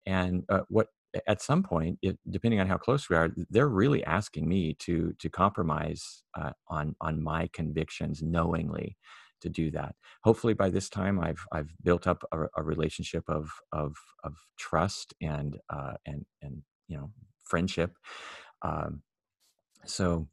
[0.07, 0.89] and what
[1.27, 5.13] at some point, it, depending on how close we are, they're really asking me to
[5.19, 6.23] to compromise
[6.69, 8.97] on on my convictions knowingly
[9.41, 9.95] to do that.
[10.25, 15.15] Hopefully, by this time, I've I've built up a, a relationship of of of trust
[15.21, 17.11] and uh, and and you know
[17.45, 17.93] friendship
[18.63, 19.03] um,
[19.85, 20.27] so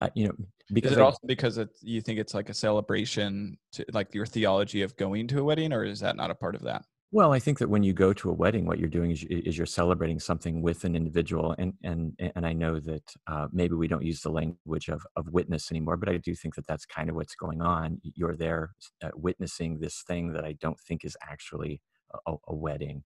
[0.00, 0.34] uh, you know
[0.72, 4.14] because is it I, also because it, you think it's like a celebration to like
[4.14, 6.84] your theology of going to a wedding or is that not a part of that?
[7.12, 9.56] Well i think that when you go to a wedding what you're doing is, is
[9.56, 13.86] you're celebrating something with an individual and and and i know that uh, maybe we
[13.86, 17.08] don't use the language of, of witness anymore but i do think that that's kind
[17.08, 18.00] of what's going on.
[18.02, 18.70] You're there
[19.02, 21.80] uh, witnessing this thing that i don't think is actually
[22.26, 23.04] a, a wedding.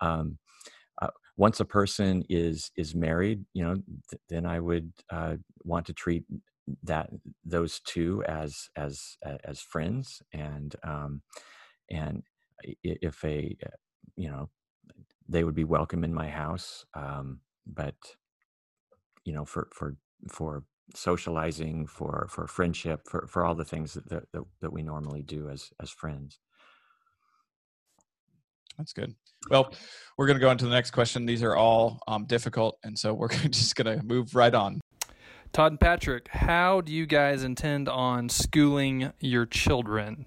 [0.00, 0.38] Um,
[1.02, 5.34] uh, once a person is is married you know th- then i would uh,
[5.64, 6.24] want to treat
[6.82, 7.10] that
[7.44, 11.20] those two as as as friends and um
[11.90, 12.22] and
[12.84, 13.76] if a uh,
[14.16, 14.48] you know
[15.28, 17.96] they would be welcome in my house um but
[19.24, 19.96] you know for for
[20.28, 25.22] for socializing for for friendship for for all the things that that, that we normally
[25.22, 26.38] do as as friends
[28.76, 29.14] that's good.
[29.50, 29.72] Well,
[30.16, 31.26] we're going to go into the next question.
[31.26, 34.80] These are all um, difficult, and so we're just going to move right on.
[35.52, 40.24] Todd and Patrick, how do you guys intend on schooling your children?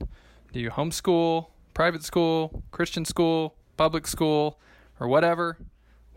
[0.54, 4.60] Do you homeschool, private school, Christian school, public school,
[5.00, 5.58] or whatever?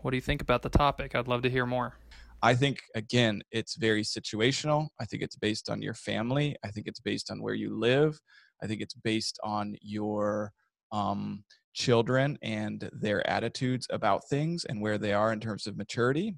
[0.01, 1.15] What do you think about the topic?
[1.15, 1.95] I'd love to hear more.
[2.41, 4.89] I think, again, it's very situational.
[4.99, 6.55] I think it's based on your family.
[6.63, 8.19] I think it's based on where you live.
[8.61, 10.53] I think it's based on your
[10.91, 11.43] um,
[11.79, 16.35] children and their attitudes about things and where they are in terms of maturity.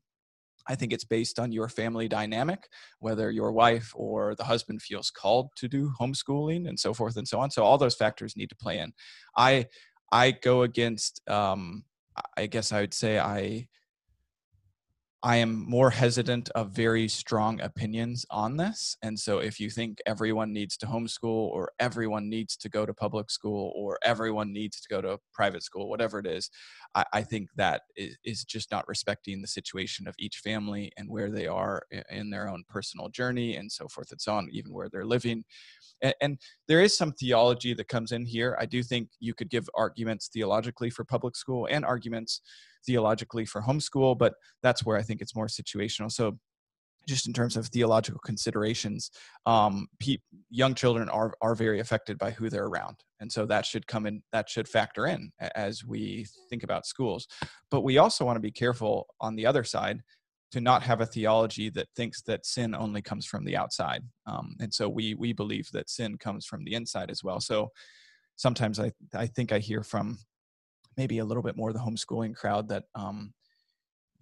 [0.68, 2.68] I think it's based on your family dynamic,
[3.00, 7.28] whether your wife or the husband feels called to do homeschooling and so forth and
[7.28, 7.50] so on.
[7.50, 8.94] So all those factors need to play in.
[9.36, 9.66] I
[10.12, 11.28] I go against.
[11.28, 11.86] Um,
[12.38, 13.68] I guess I would say I
[15.24, 18.98] I am more hesitant of very strong opinions on this.
[19.04, 22.94] And so, if you think everyone needs to homeschool, or everyone needs to go to
[22.94, 26.50] public school, or everyone needs to go to private school, whatever it is,
[26.96, 31.08] I, I think that is, is, just not respecting the situation of each family and
[31.08, 34.74] where they are in their own personal journey and so forth and so on, even
[34.74, 35.44] where they're living.
[36.02, 38.58] And, and there is some theology that comes in here.
[38.60, 42.42] I do think you could give arguments theologically for public school and arguments
[42.86, 46.12] theologically for homeschool, but that's where I think it's more situational.
[46.12, 46.38] So
[47.08, 49.12] just in terms of theological considerations,
[49.46, 50.18] um, pe-
[50.50, 54.06] young children are are very affected by who they're around, and so that should come
[54.06, 54.22] in.
[54.32, 57.28] That should factor in as we think about schools.
[57.70, 60.02] But we also want to be careful on the other side
[60.52, 64.56] to not have a theology that thinks that sin only comes from the outside, um,
[64.60, 67.40] and so we we believe that sin comes from the inside as well.
[67.40, 67.72] So
[68.36, 70.18] sometimes I I think I hear from
[70.98, 73.34] maybe a little bit more the homeschooling crowd that um,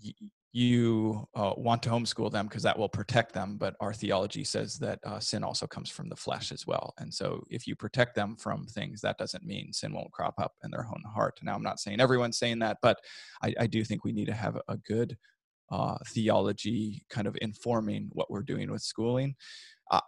[0.04, 0.14] y-
[0.52, 4.80] you uh, want to homeschool them because that will protect them but our theology says
[4.80, 8.16] that uh, sin also comes from the flesh as well and so if you protect
[8.16, 11.54] them from things that doesn't mean sin won't crop up in their own heart now
[11.54, 12.98] i'm not saying everyone's saying that but
[13.44, 15.18] i, I do think we need to have a good
[15.72, 19.36] uh, theology kind of informing what we're doing with schooling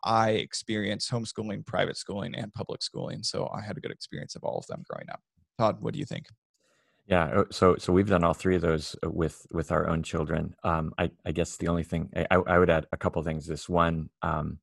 [0.04, 3.24] I experienced homeschooling, private schooling, and public schooling.
[3.24, 5.22] So I had a good experience of all of them growing up.
[5.58, 6.28] Todd, what do you think?
[7.08, 10.04] Yeah, uh, so so we've done all three of those uh, with with our own
[10.04, 10.56] children.
[10.64, 13.46] Um, I, I guess the only thing I, I would add a couple things.
[13.48, 14.60] This one, um,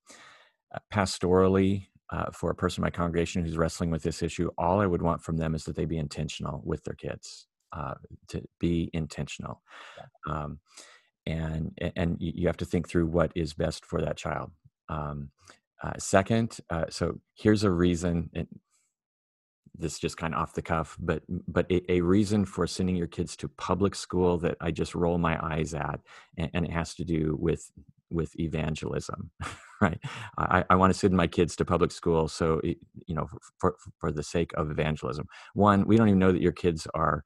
[0.74, 4.80] uh, pastorally, uh, for a person in my congregation who's wrestling with this issue, all
[4.80, 7.94] I would want from them is that they be intentional with their kids, uh,
[8.28, 9.62] to be intentional,
[10.30, 10.60] um,
[11.26, 14.52] and and you have to think through what is best for that child.
[14.88, 15.30] Um,
[15.82, 16.58] uh, second,
[16.90, 18.30] so here's a reason.
[18.34, 18.48] And
[19.78, 23.06] this just kind of off the cuff, but but a, a, reason for sending your
[23.06, 26.00] kids to public school that I just roll my eyes at,
[26.36, 27.70] and, and it has to do with
[28.10, 29.30] with evangelism.
[29.80, 29.98] right?
[30.36, 33.26] I, I want to send my kids to public school so you know
[33.58, 35.26] for, for the sake of evangelism.
[35.54, 37.24] One we don't even know that your kids are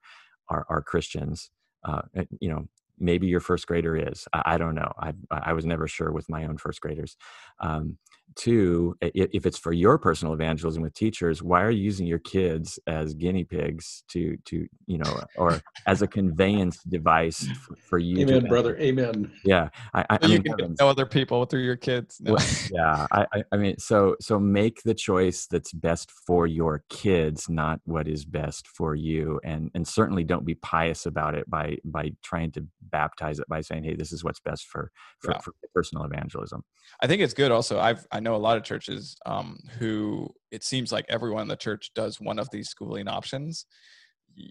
[0.49, 1.51] are, are christians
[1.85, 2.03] uh,
[2.41, 2.67] you know
[2.99, 4.93] maybe your first grader is i, I don't know.
[4.99, 7.17] I, I was never sure with my own first graders.
[7.61, 7.97] Um,
[8.37, 12.79] two if it's for your personal evangelism with teachers why are you using your kids
[12.87, 18.19] as guinea pigs to to you know or as a conveyance device for, for you
[18.19, 20.81] amen to, brother amen yeah i, I, you mean, can heavens.
[20.81, 22.35] know other people through your kids no.
[22.35, 27.49] well, yeah I, I mean so so make the choice that's best for your kids
[27.49, 31.77] not what is best for you and and certainly don't be pious about it by
[31.85, 35.39] by trying to baptize it by saying hey this is what's best for for, yeah.
[35.39, 36.63] for personal evangelism
[37.01, 40.65] i think it's good also i've i know a lot of churches um, who it
[40.65, 43.67] seems like everyone in the church does one of these schooling options.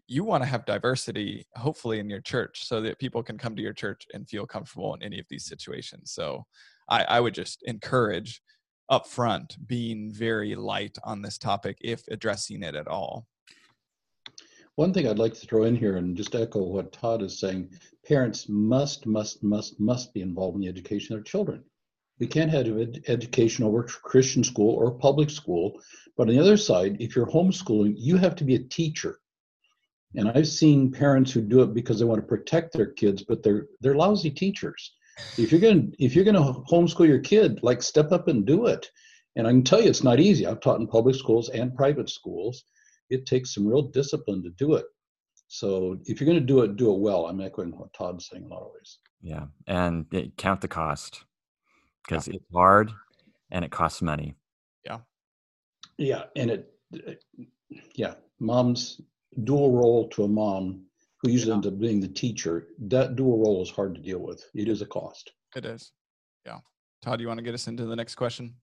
[0.08, 3.62] You want to have diversity, hopefully, in your church so that people can come to
[3.62, 6.12] your church and feel comfortable in any of these situations.
[6.12, 6.46] So
[6.90, 8.42] I, I would just encourage
[8.92, 13.26] upfront being very light on this topic if addressing it at all.
[14.76, 17.70] One thing I'd like to throw in here and just echo what Todd is saying
[18.06, 21.64] parents must, must, must, must be involved in the education of their children.
[22.22, 25.82] We can't have ed- education over Christian school or public school.
[26.16, 29.18] But on the other side, if you're homeschooling, you have to be a teacher.
[30.14, 33.42] And I've seen parents who do it because they want to protect their kids, but
[33.42, 34.94] they're they're lousy teachers.
[35.40, 38.92] If you're gonna if you're gonna homeschool your kid, like step up and do it.
[39.36, 40.46] And I can tell you, it's not easy.
[40.46, 42.66] I've taught in public schools and private schools.
[43.10, 44.86] It takes some real discipline to do it.
[45.48, 47.26] So if you're going to do it, do it well.
[47.26, 49.00] I'm echoing what Todd's saying a lot of ways.
[49.22, 51.24] Yeah, and eh, count the cost
[52.04, 52.36] because yeah.
[52.36, 52.92] it's hard
[53.52, 54.36] and it costs money.
[54.86, 55.00] Yeah.
[55.98, 56.74] Yeah, and it,
[57.96, 59.02] yeah, mom's
[59.44, 60.86] dual role to a mom
[61.22, 61.56] who usually yeah.
[61.56, 62.68] ends up being the teacher.
[62.80, 64.44] That dual role is hard to deal with.
[64.56, 65.32] It is a cost.
[65.56, 65.92] It is.
[66.46, 66.60] Yeah.
[67.02, 68.56] Todd, do you want to get us into the next question?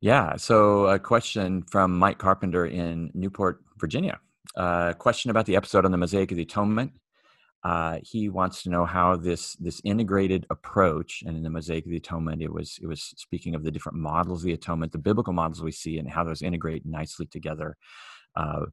[0.00, 0.36] Yeah.
[0.36, 4.20] So a question from Mike Carpenter in Newport, Virginia.
[4.56, 6.92] A uh, question about the episode on the Mosaic of the Atonement.
[7.66, 11.90] Uh, he wants to know how this this integrated approach, and in the Mosaic of
[11.90, 14.98] the Atonement, it was it was speaking of the different models of the atonement, the
[14.98, 17.76] biblical models we see, and how those integrate nicely together.
[18.36, 18.66] Uh,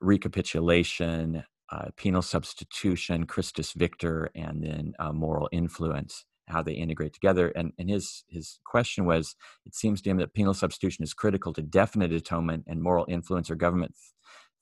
[0.00, 7.48] recapitulation, uh, penal substitution, Christus Victor, and then uh, moral influence how they integrate together.
[7.48, 9.36] And, and his his question was,
[9.66, 13.50] it seems to him that penal substitution is critical to definite atonement, and moral influence
[13.50, 13.94] or government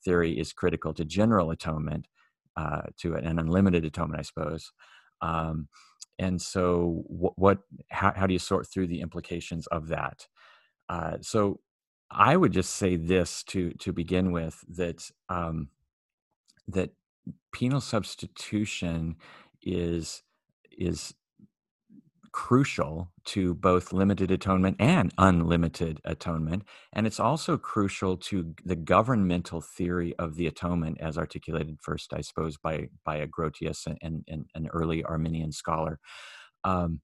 [0.03, 2.07] theory is critical to general atonement
[2.59, 4.71] uh, to an unlimited atonement, I suppose.
[5.21, 5.69] Um,
[6.17, 10.27] and so, what, what how, how, do you sort through the implications of that?
[10.89, 11.61] Uh, so,
[12.11, 15.69] I would just say this to to begin with that um,
[16.67, 16.89] that
[17.53, 19.15] penal substitution
[19.61, 20.21] is
[20.77, 21.13] is
[22.31, 26.63] crucial to both limited atonement and unlimited atonement.
[26.93, 32.21] And it's also crucial to the governmental theory of the atonement, as articulated first, I
[32.21, 35.99] suppose, by, by a Grotius and, and, an early Arminian scholar.
[36.63, 37.01] Um,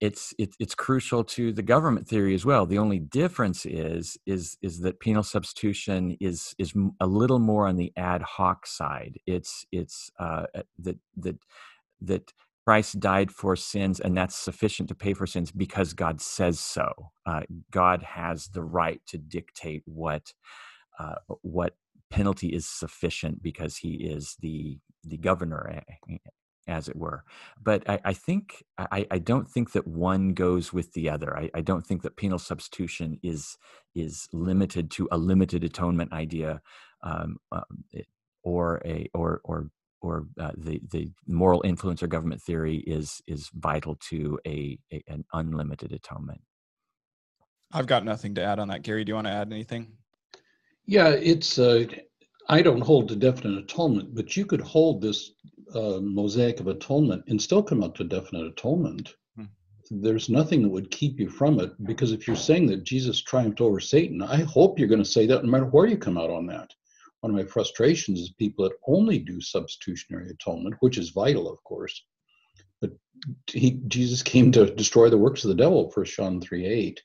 [0.00, 2.66] it's it, it's crucial to the government theory as well.
[2.66, 7.76] The only difference is is is that penal substitution is is a little more on
[7.76, 9.20] the ad hoc side.
[9.26, 10.46] It's it's uh,
[10.80, 11.38] that that
[12.00, 12.32] that
[12.64, 17.10] Christ died for sins, and that's sufficient to pay for sins because God says so.
[17.26, 20.32] Uh, God has the right to dictate what
[20.98, 21.74] uh, what
[22.10, 25.82] penalty is sufficient because He is the the governor,
[26.68, 27.24] as it were.
[27.60, 31.36] But I, I think I, I, don't think that one goes with the other.
[31.36, 33.58] I, I, don't think that penal substitution is
[33.94, 36.62] is limited to a limited atonement idea,
[37.02, 37.62] um, uh,
[38.44, 39.70] or a or or
[40.02, 45.02] or uh, the the moral influence or government theory is is vital to a, a,
[45.08, 46.40] an unlimited atonement.
[47.72, 48.82] I've got nothing to add on that.
[48.82, 49.92] Gary, do you want to add anything?
[50.86, 51.86] Yeah, it's uh,
[52.48, 55.32] I don't hold to definite atonement, but you could hold this
[55.74, 59.14] uh, mosaic of atonement and still come up to definite atonement.
[59.36, 59.44] Hmm.
[59.90, 63.60] There's nothing that would keep you from it because if you're saying that Jesus triumphed
[63.60, 66.30] over Satan, I hope you're going to say that no matter where you come out
[66.30, 66.74] on that
[67.22, 71.62] one of my frustrations is people that only do substitutionary atonement, which is vital, of
[71.62, 72.02] course.
[72.80, 72.90] But
[73.46, 77.00] he, Jesus came to destroy the works of the devil, First John 3 8.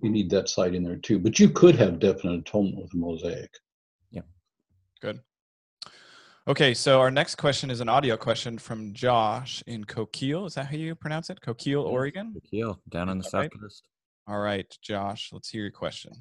[0.00, 1.18] We need that side in there too.
[1.18, 3.50] But you could have definite atonement with a mosaic.
[4.10, 4.22] Yeah.
[5.00, 5.20] Good.
[6.46, 10.44] Okay, so our next question is an audio question from Josh in Coquille.
[10.44, 11.40] Is that how you pronounce it?
[11.40, 12.34] Coquille, Oregon?
[12.34, 13.84] Coquille, down on the south coast.
[14.28, 16.12] All right, Josh, let's hear your question.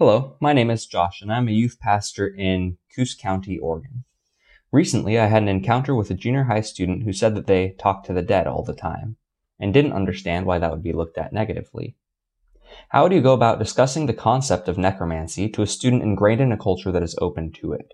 [0.00, 4.04] Hello, my name is Josh, and I'm a youth pastor in Coos County, Oregon.
[4.72, 8.04] Recently, I had an encounter with a junior high student who said that they talk
[8.04, 9.18] to the dead all the time.
[9.58, 11.96] and didn't understand why that would be looked at negatively.
[12.88, 16.50] How do you go about discussing the concept of necromancy to a student ingrained in
[16.50, 17.92] a culture that is open to it?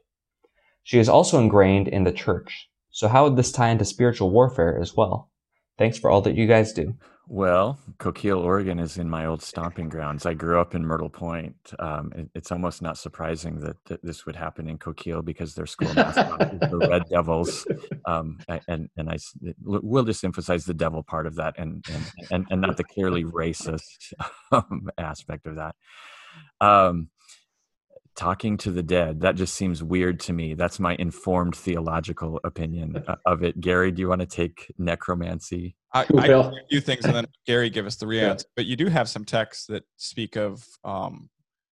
[0.85, 4.79] She is also ingrained in the church, so how would this tie into spiritual warfare
[4.81, 5.33] as well?
[5.77, 6.95] Thanks for all that you guys do.
[7.29, 10.27] Well, Coquille, Oregon is in my old stomping grounds.
[10.27, 11.57] I grew up in Myrtle Point.
[11.81, 15.67] Um, it, it's almost not surprising that, that, this would happen in Coquille because their
[15.67, 17.67] school mascot is the Red Devils.
[18.07, 19.17] Um, and and I
[19.61, 23.25] will just emphasize the devil part of that, and and and, and not the clearly
[23.25, 24.13] racist
[24.53, 25.75] um, aspect of that.
[26.61, 27.09] Um,
[28.15, 33.05] talking to the dead that just seems weird to me that's my informed theological opinion
[33.27, 37.15] of it gary do you want to take necromancy i, I a few things and
[37.15, 38.37] then gary give us the real yeah.
[38.55, 41.29] but you do have some texts that speak of um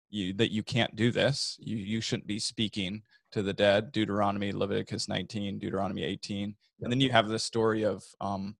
[0.09, 3.01] you that you can't do this you you shouldn't be speaking
[3.31, 8.03] to the dead deuteronomy leviticus 19 deuteronomy 18 and then you have the story of
[8.21, 8.55] um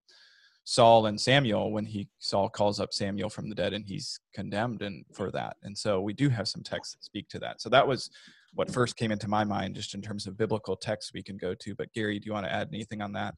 [0.66, 4.80] Saul and Samuel when he Saul calls up Samuel from the dead and he's condemned
[4.82, 5.56] and for that.
[5.62, 7.60] And so we do have some texts that speak to that.
[7.60, 8.10] So that was
[8.54, 11.54] what first came into my mind just in terms of biblical texts we can go
[11.54, 11.74] to.
[11.74, 13.34] But Gary, do you want to add anything on that?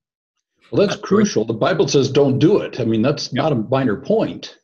[0.71, 1.45] Well, that's crucial.
[1.45, 2.81] The Bible says don't do it.
[2.81, 4.59] I mean, that's not a minor point.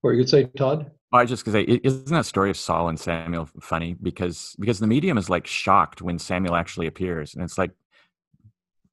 [0.00, 0.90] What you could say, Todd?
[1.12, 3.96] I was just gonna say, isn't that story of Saul and Samuel funny?
[4.00, 7.70] Because because the medium is like shocked when Samuel actually appears, and it's like,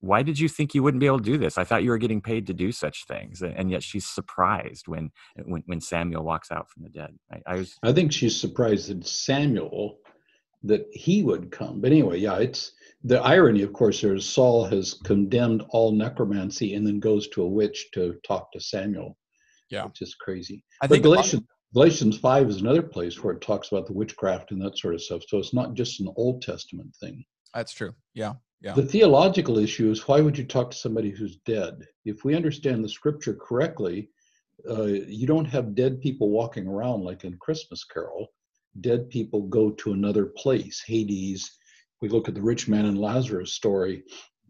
[0.06, 1.58] why did you think you wouldn't be able to do this?
[1.58, 3.42] I thought you were getting paid to do such things.
[3.42, 5.12] And yet she's surprised when
[5.44, 7.18] when, when Samuel walks out from the dead.
[7.32, 9.98] I, I was I think she's surprised that Samuel
[10.64, 11.82] that he would come.
[11.82, 12.72] But anyway, yeah, it's
[13.06, 17.44] the irony, of course, there is Saul has condemned all necromancy and then goes to
[17.44, 19.16] a witch to talk to Samuel.
[19.70, 19.86] Yeah.
[19.86, 20.64] Which is crazy.
[20.82, 21.44] I but think Galatians
[21.74, 25.02] Galatians 5 is another place where it talks about the witchcraft and that sort of
[25.02, 25.24] stuff.
[25.28, 27.24] So it's not just an Old Testament thing.
[27.54, 27.94] That's true.
[28.14, 28.34] Yeah.
[28.62, 28.74] Yeah.
[28.74, 31.86] The theological issue is why would you talk to somebody who's dead?
[32.06, 34.10] If we understand the scripture correctly,
[34.70, 38.30] uh, you don't have dead people walking around like in Christmas Carol.
[38.82, 41.52] Dead people go to another place, Hades.
[42.02, 44.04] We look at the rich man and Lazarus story.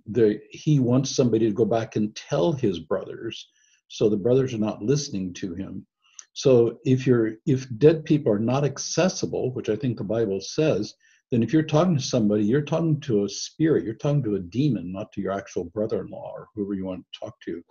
[0.08, 3.50] The, he wants somebody to go back and tell his brothers,
[3.88, 5.86] so the brothers are not listening to him.
[6.34, 10.94] So if you're if dead people are not accessible, which I think the Bible says,
[11.32, 14.40] then if you're talking to somebody, you're talking to a spirit, you're talking to a
[14.40, 17.64] demon, not to your actual brother-in-law or whoever you want to talk to.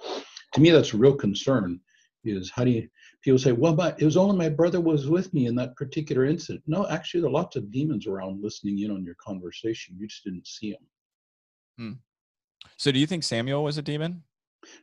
[0.54, 1.78] To me, that's a real concern.
[2.24, 2.88] Is how do you
[3.24, 6.24] people say, well, but it was only my brother was with me in that particular
[6.24, 6.62] incident.
[6.66, 9.96] No, actually, there are lots of demons around listening in on your conversation.
[9.98, 10.82] You just didn't see them.
[11.78, 11.92] Hmm.
[12.76, 14.22] So, do you think Samuel was a demon?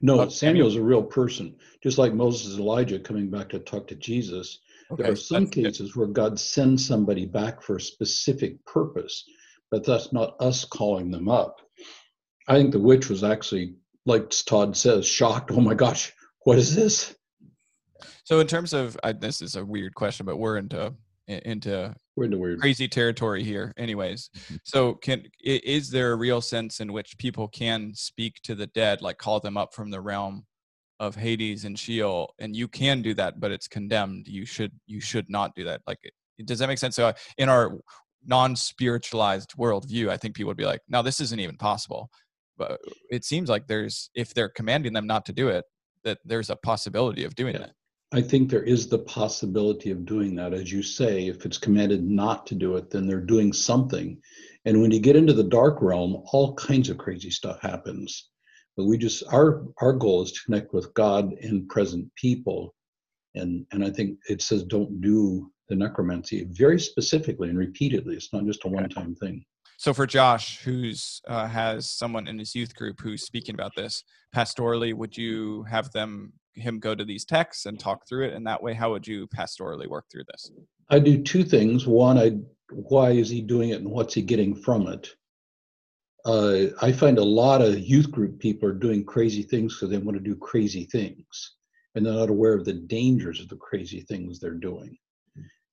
[0.01, 1.55] No, oh, Samuel's a real person.
[1.81, 4.59] Just like Moses Elijah coming back to talk to Jesus,
[4.91, 5.03] Okay.
[5.03, 5.99] There are some cases good.
[5.99, 9.23] where God sends somebody back for a specific purpose,
[9.69, 11.61] but that's not us calling them up.
[12.47, 13.75] I think the witch was actually,
[14.05, 15.51] like Todd says, shocked.
[15.51, 16.11] Oh my gosh,
[16.43, 17.15] what is this?
[18.23, 20.93] So, in terms of uh, this is a weird question, but we're into
[21.27, 23.73] into we're into weird crazy territory here.
[23.77, 24.55] Anyways, mm-hmm.
[24.63, 29.01] so can is there a real sense in which people can speak to the dead,
[29.01, 30.45] like call them up from the realm
[30.99, 34.27] of Hades and Sheol, and you can do that, but it's condemned.
[34.27, 35.81] You should you should not do that.
[35.87, 35.99] Like,
[36.45, 36.95] does that make sense?
[36.95, 37.77] So, uh, in our
[38.25, 42.09] non-spiritualized worldview, I think people would be like, "No, this isn't even possible."
[42.57, 45.65] But it seems like there's, if they're commanding them not to do it,
[46.03, 47.61] that there's a possibility of doing yeah.
[47.61, 47.71] that.
[48.13, 50.53] I think there is the possibility of doing that.
[50.53, 54.21] As you say, if it's commanded not to do it, then they're doing something.
[54.65, 58.29] And when you get into the dark realm, all kinds of crazy stuff happens.
[58.75, 62.73] But we just our our goal is to connect with God and present people,
[63.35, 68.15] and and I think it says don't do the necromancy very specifically and repeatedly.
[68.15, 69.43] It's not just a one time thing.
[69.77, 74.03] So for Josh, who's uh, has someone in his youth group who's speaking about this
[74.35, 78.33] pastorally, would you have them him go to these texts and talk through it?
[78.33, 80.51] And that way, how would you pastorally work through this?
[80.89, 81.87] I do two things.
[81.87, 82.37] One, I
[82.71, 85.09] why is he doing it and what's he getting from it?
[86.25, 89.97] uh, I find a lot of youth group people are doing crazy things because they
[89.97, 91.55] want to do crazy things,
[91.95, 94.97] and they're not aware of the dangers of the crazy things they're doing.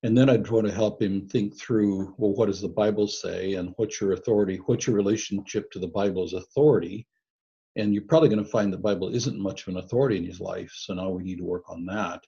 [0.05, 3.55] And then I'd want to help him think through, well, what does the Bible say,
[3.55, 4.61] and what's your authority?
[4.66, 7.07] What's your relationship to the Bible's authority?
[7.79, 10.41] And you're probably going to find the Bible isn't much of an authority in his
[10.41, 12.22] life, so now we need to work on that.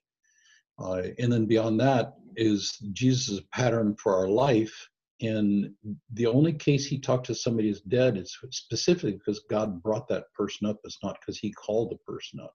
[0.79, 4.89] Uh, and then beyond that is Jesus' pattern for our life
[5.23, 5.75] and
[6.15, 10.33] the only case he talked to somebody is dead is specifically because God brought that
[10.35, 10.79] person up.
[10.85, 12.55] It's not because he called the person up.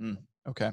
[0.00, 0.70] Mm, okay.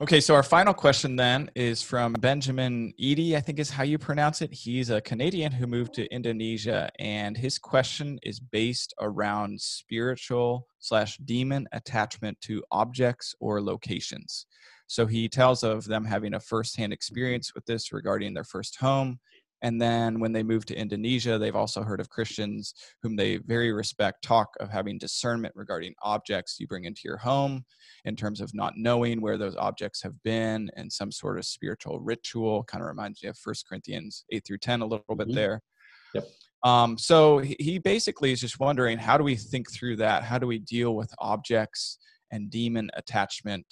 [0.00, 3.98] Okay, so our final question then is from Benjamin Eady, I think is how you
[3.98, 4.54] pronounce it.
[4.54, 11.18] He's a Canadian who moved to Indonesia, and his question is based around spiritual slash
[11.24, 14.46] demon attachment to objects or locations.
[14.86, 19.18] So he tells of them having a firsthand experience with this regarding their first home
[19.62, 23.72] and then when they move to Indonesia, they've also heard of Christians whom they very
[23.72, 27.64] respect talk of having discernment regarding objects you bring into your home
[28.04, 32.00] in terms of not knowing where those objects have been and some sort of spiritual
[32.00, 32.62] ritual.
[32.64, 35.34] Kind of reminds me of First Corinthians 8 through 10 a little bit mm-hmm.
[35.34, 35.62] there.
[36.14, 36.24] Yep.
[36.64, 40.24] Um, so he basically is just wondering how do we think through that?
[40.24, 41.98] How do we deal with objects
[42.30, 43.66] and demon attachment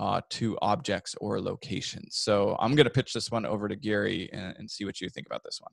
[0.00, 2.16] uh, to objects or locations.
[2.16, 5.10] So I'm going to pitch this one over to Gary and, and, see what you
[5.10, 5.72] think about this one.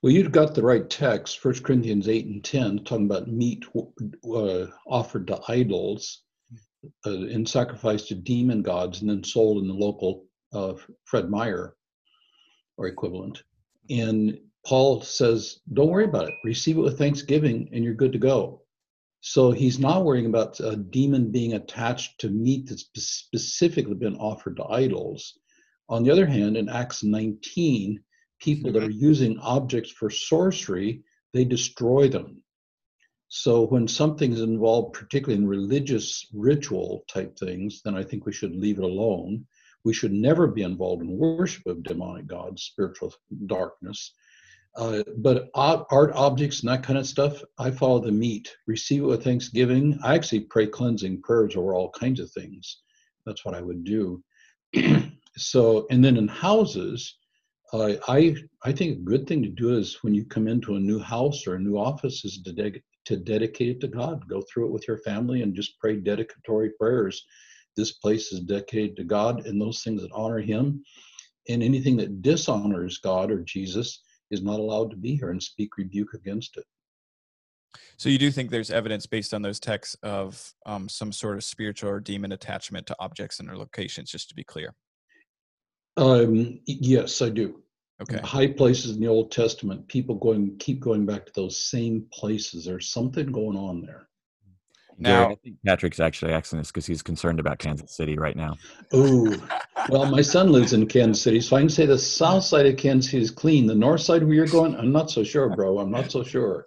[0.00, 3.64] Well, you've got the right text, 1 Corinthians 8 and 10, talking about meat
[4.32, 6.22] uh, offered to idols
[7.04, 11.74] uh, in sacrifice to demon gods and then sold in the local uh, Fred Meyer
[12.76, 13.42] or equivalent.
[13.90, 16.34] And Paul says, don't worry about it.
[16.44, 18.62] Receive it with thanksgiving and you're good to go.
[19.30, 24.56] So he's not worrying about a demon being attached to meat that's specifically been offered
[24.56, 25.38] to idols.
[25.90, 28.02] On the other hand, in Acts 19,
[28.40, 28.88] people that mm-hmm.
[28.88, 31.02] are using objects for sorcery,
[31.34, 32.42] they destroy them.
[33.28, 38.56] So when something's involved, particularly in religious ritual type things, then I think we should
[38.56, 39.46] leave it alone.
[39.84, 43.12] We should never be involved in worship of demonic gods, spiritual
[43.44, 44.10] darkness.
[44.78, 48.56] Uh, but art objects and that kind of stuff, I follow the meat.
[48.68, 49.98] Receive it with thanksgiving.
[50.04, 52.82] I actually pray cleansing prayers over all kinds of things.
[53.26, 54.22] That's what I would do.
[55.36, 57.16] so, and then in houses,
[57.72, 60.80] uh, I I think a good thing to do is when you come into a
[60.80, 64.28] new house or a new office is to, de- to dedicate it to God.
[64.28, 67.26] Go through it with your family and just pray dedicatory prayers.
[67.76, 70.84] This place is dedicated to God and those things that honor Him,
[71.48, 75.76] and anything that dishonors God or Jesus is not allowed to be here and speak
[75.76, 76.64] rebuke against it.
[77.96, 81.44] So you do think there's evidence based on those texts of um, some sort of
[81.44, 84.74] spiritual or demon attachment to objects and their locations, just to be clear.
[85.96, 87.62] Um, yes, I do.
[88.00, 88.18] Okay.
[88.18, 92.64] High places in the Old Testament, people going keep going back to those same places.
[92.64, 94.07] There's something going on there.
[94.98, 98.56] Now, I think Patrick's actually asking this because he's concerned about Kansas City right now.
[98.92, 99.40] Ooh,
[99.88, 102.76] well, my son lives in Kansas City, so I can say the south side of
[102.76, 103.66] Kansas City is clean.
[103.66, 105.78] The north side where you're going, I'm not so sure, bro.
[105.78, 106.66] I'm not so sure.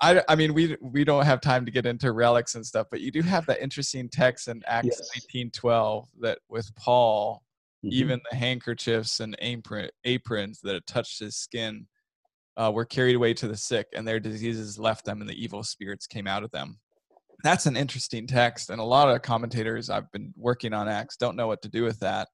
[0.00, 3.00] I, I mean, we we don't have time to get into relics and stuff, but
[3.00, 5.24] you do have that interesting text in Acts yes.
[5.34, 7.42] 19:12 that with Paul,
[7.84, 7.92] mm-hmm.
[7.92, 11.86] even the handkerchiefs and apron, aprons that had touched his skin
[12.56, 15.62] uh, were carried away to the sick, and their diseases left them, and the evil
[15.62, 16.78] spirits came out of them
[17.44, 21.36] that's an interesting text and a lot of commentators i've been working on acts don't
[21.36, 22.28] know what to do with that.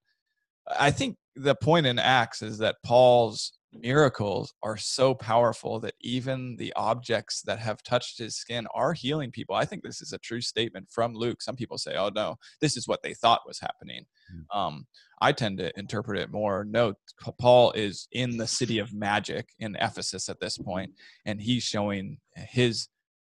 [0.79, 6.57] I think the point in acts is that paul's miracles are so powerful that even
[6.57, 9.55] the objects that have touched his skin are healing people.
[9.55, 11.43] I think this is a true statement from luke.
[11.43, 14.05] Some people say oh no this is what they thought was happening.
[14.33, 14.57] Mm.
[14.57, 14.87] um,
[15.21, 16.95] i tend to interpret it more no
[17.39, 20.93] paul is in the city of magic in ephesus at this point
[21.27, 22.89] and he's showing his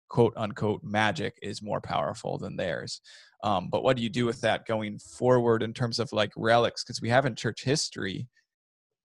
[0.10, 3.02] quote unquote magic is more powerful than theirs.
[3.44, 6.84] Um, but what do you do with that going forward in terms of like relics?
[6.84, 8.28] Because we have in church history,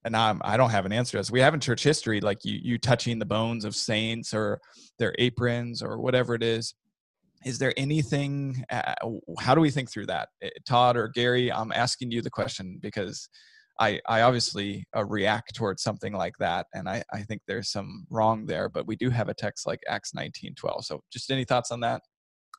[0.03, 1.31] and I'm, I don't have an answer to this.
[1.31, 4.59] We have in church history like you you touching the bones of saints or
[4.99, 6.73] their aprons or whatever it is.
[7.45, 8.65] Is there anything?
[8.69, 8.95] Uh,
[9.39, 11.51] how do we think through that, eh, Todd or Gary?
[11.51, 13.29] I'm asking you the question because
[13.79, 18.05] I, I obviously uh, react towards something like that, and I, I think there's some
[18.09, 18.69] wrong there.
[18.69, 20.83] But we do have a text like Acts 19:12.
[20.85, 22.01] So, just any thoughts on that?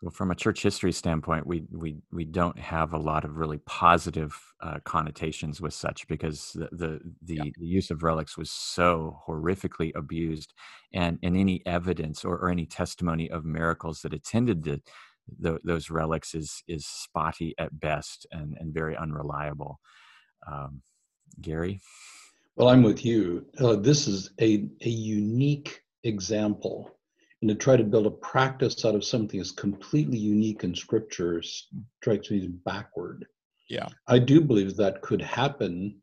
[0.03, 3.59] Well, from a church history standpoint, we we we don't have a lot of really
[3.65, 7.45] positive uh, connotations with such because the the, the, yeah.
[7.59, 10.53] the, use of relics was so horrifically abused,
[10.93, 14.83] and and any evidence or, or any testimony of miracles that attended the,
[15.39, 19.81] the, those relics is is spotty at best and and very unreliable.
[20.47, 20.83] Um,
[21.41, 21.81] Gary?
[22.57, 23.47] Well, I'm with you.
[23.59, 26.91] Uh, this is a, a unique example.
[27.43, 31.43] And to try to build a practice out of something that's completely unique in scripture
[31.43, 33.27] strikes me as backward.
[33.69, 33.89] Yeah.
[34.09, 36.01] I do believe that could happen,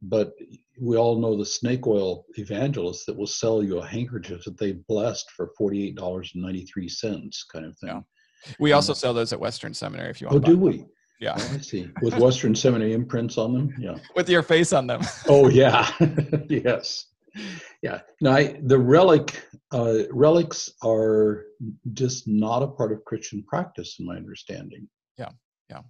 [0.00, 0.34] but
[0.80, 4.72] we all know the snake oil evangelists that will sell you a handkerchief that they
[4.72, 7.88] blessed for $48.93 kind of thing.
[7.88, 8.00] Yeah.
[8.60, 10.36] We also sell those at Western Seminary if you want.
[10.36, 10.84] Oh, do we?
[11.20, 11.34] Yeah.
[11.38, 11.88] Oh, I see.
[12.02, 13.74] With Western Seminary imprints on them.
[13.78, 13.96] Yeah.
[14.14, 15.00] With your face on them.
[15.28, 15.90] oh yeah.
[16.48, 17.06] yes.
[17.82, 18.00] Yeah.
[18.20, 19.42] Now I, the relic
[19.72, 21.44] uh, relics are
[21.92, 24.88] just not a part of Christian practice, in my understanding.
[25.18, 25.30] Yeah.
[25.70, 25.80] Yeah.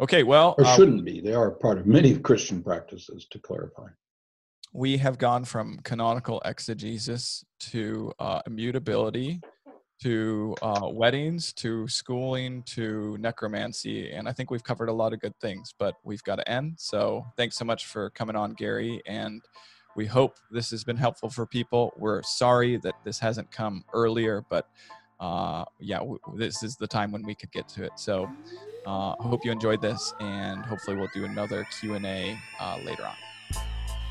[0.00, 1.20] Okay, well, or uh, shouldn't be.
[1.20, 3.88] They are part of many Christian practices, to clarify.
[4.72, 9.40] we have gone from canonical exegesis to uh, immutability
[10.02, 15.20] to uh, weddings to schooling to necromancy and i think we've covered a lot of
[15.20, 19.00] good things but we've got to end so thanks so much for coming on gary
[19.06, 19.42] and
[19.94, 21.92] we hope this has been helpful for people.
[21.98, 24.66] We're sorry that this hasn't come earlier but
[25.20, 28.28] uh, yeah w- this is the time when we could get to it so
[28.86, 33.14] uh, i hope you enjoyed this and hopefully we'll do another q&a uh, later on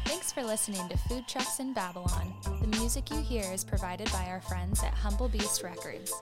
[0.06, 2.34] Thanks for listening to Food Trucks in Babylon.
[2.62, 6.14] The music you hear is provided by our friends at Humble Beast Records.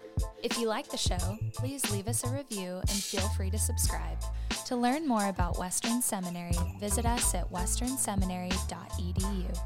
[0.43, 4.17] If you like the show, please leave us a review and feel free to subscribe.
[4.65, 9.59] To learn more about Western Seminary, visit us at westernseminary.edu.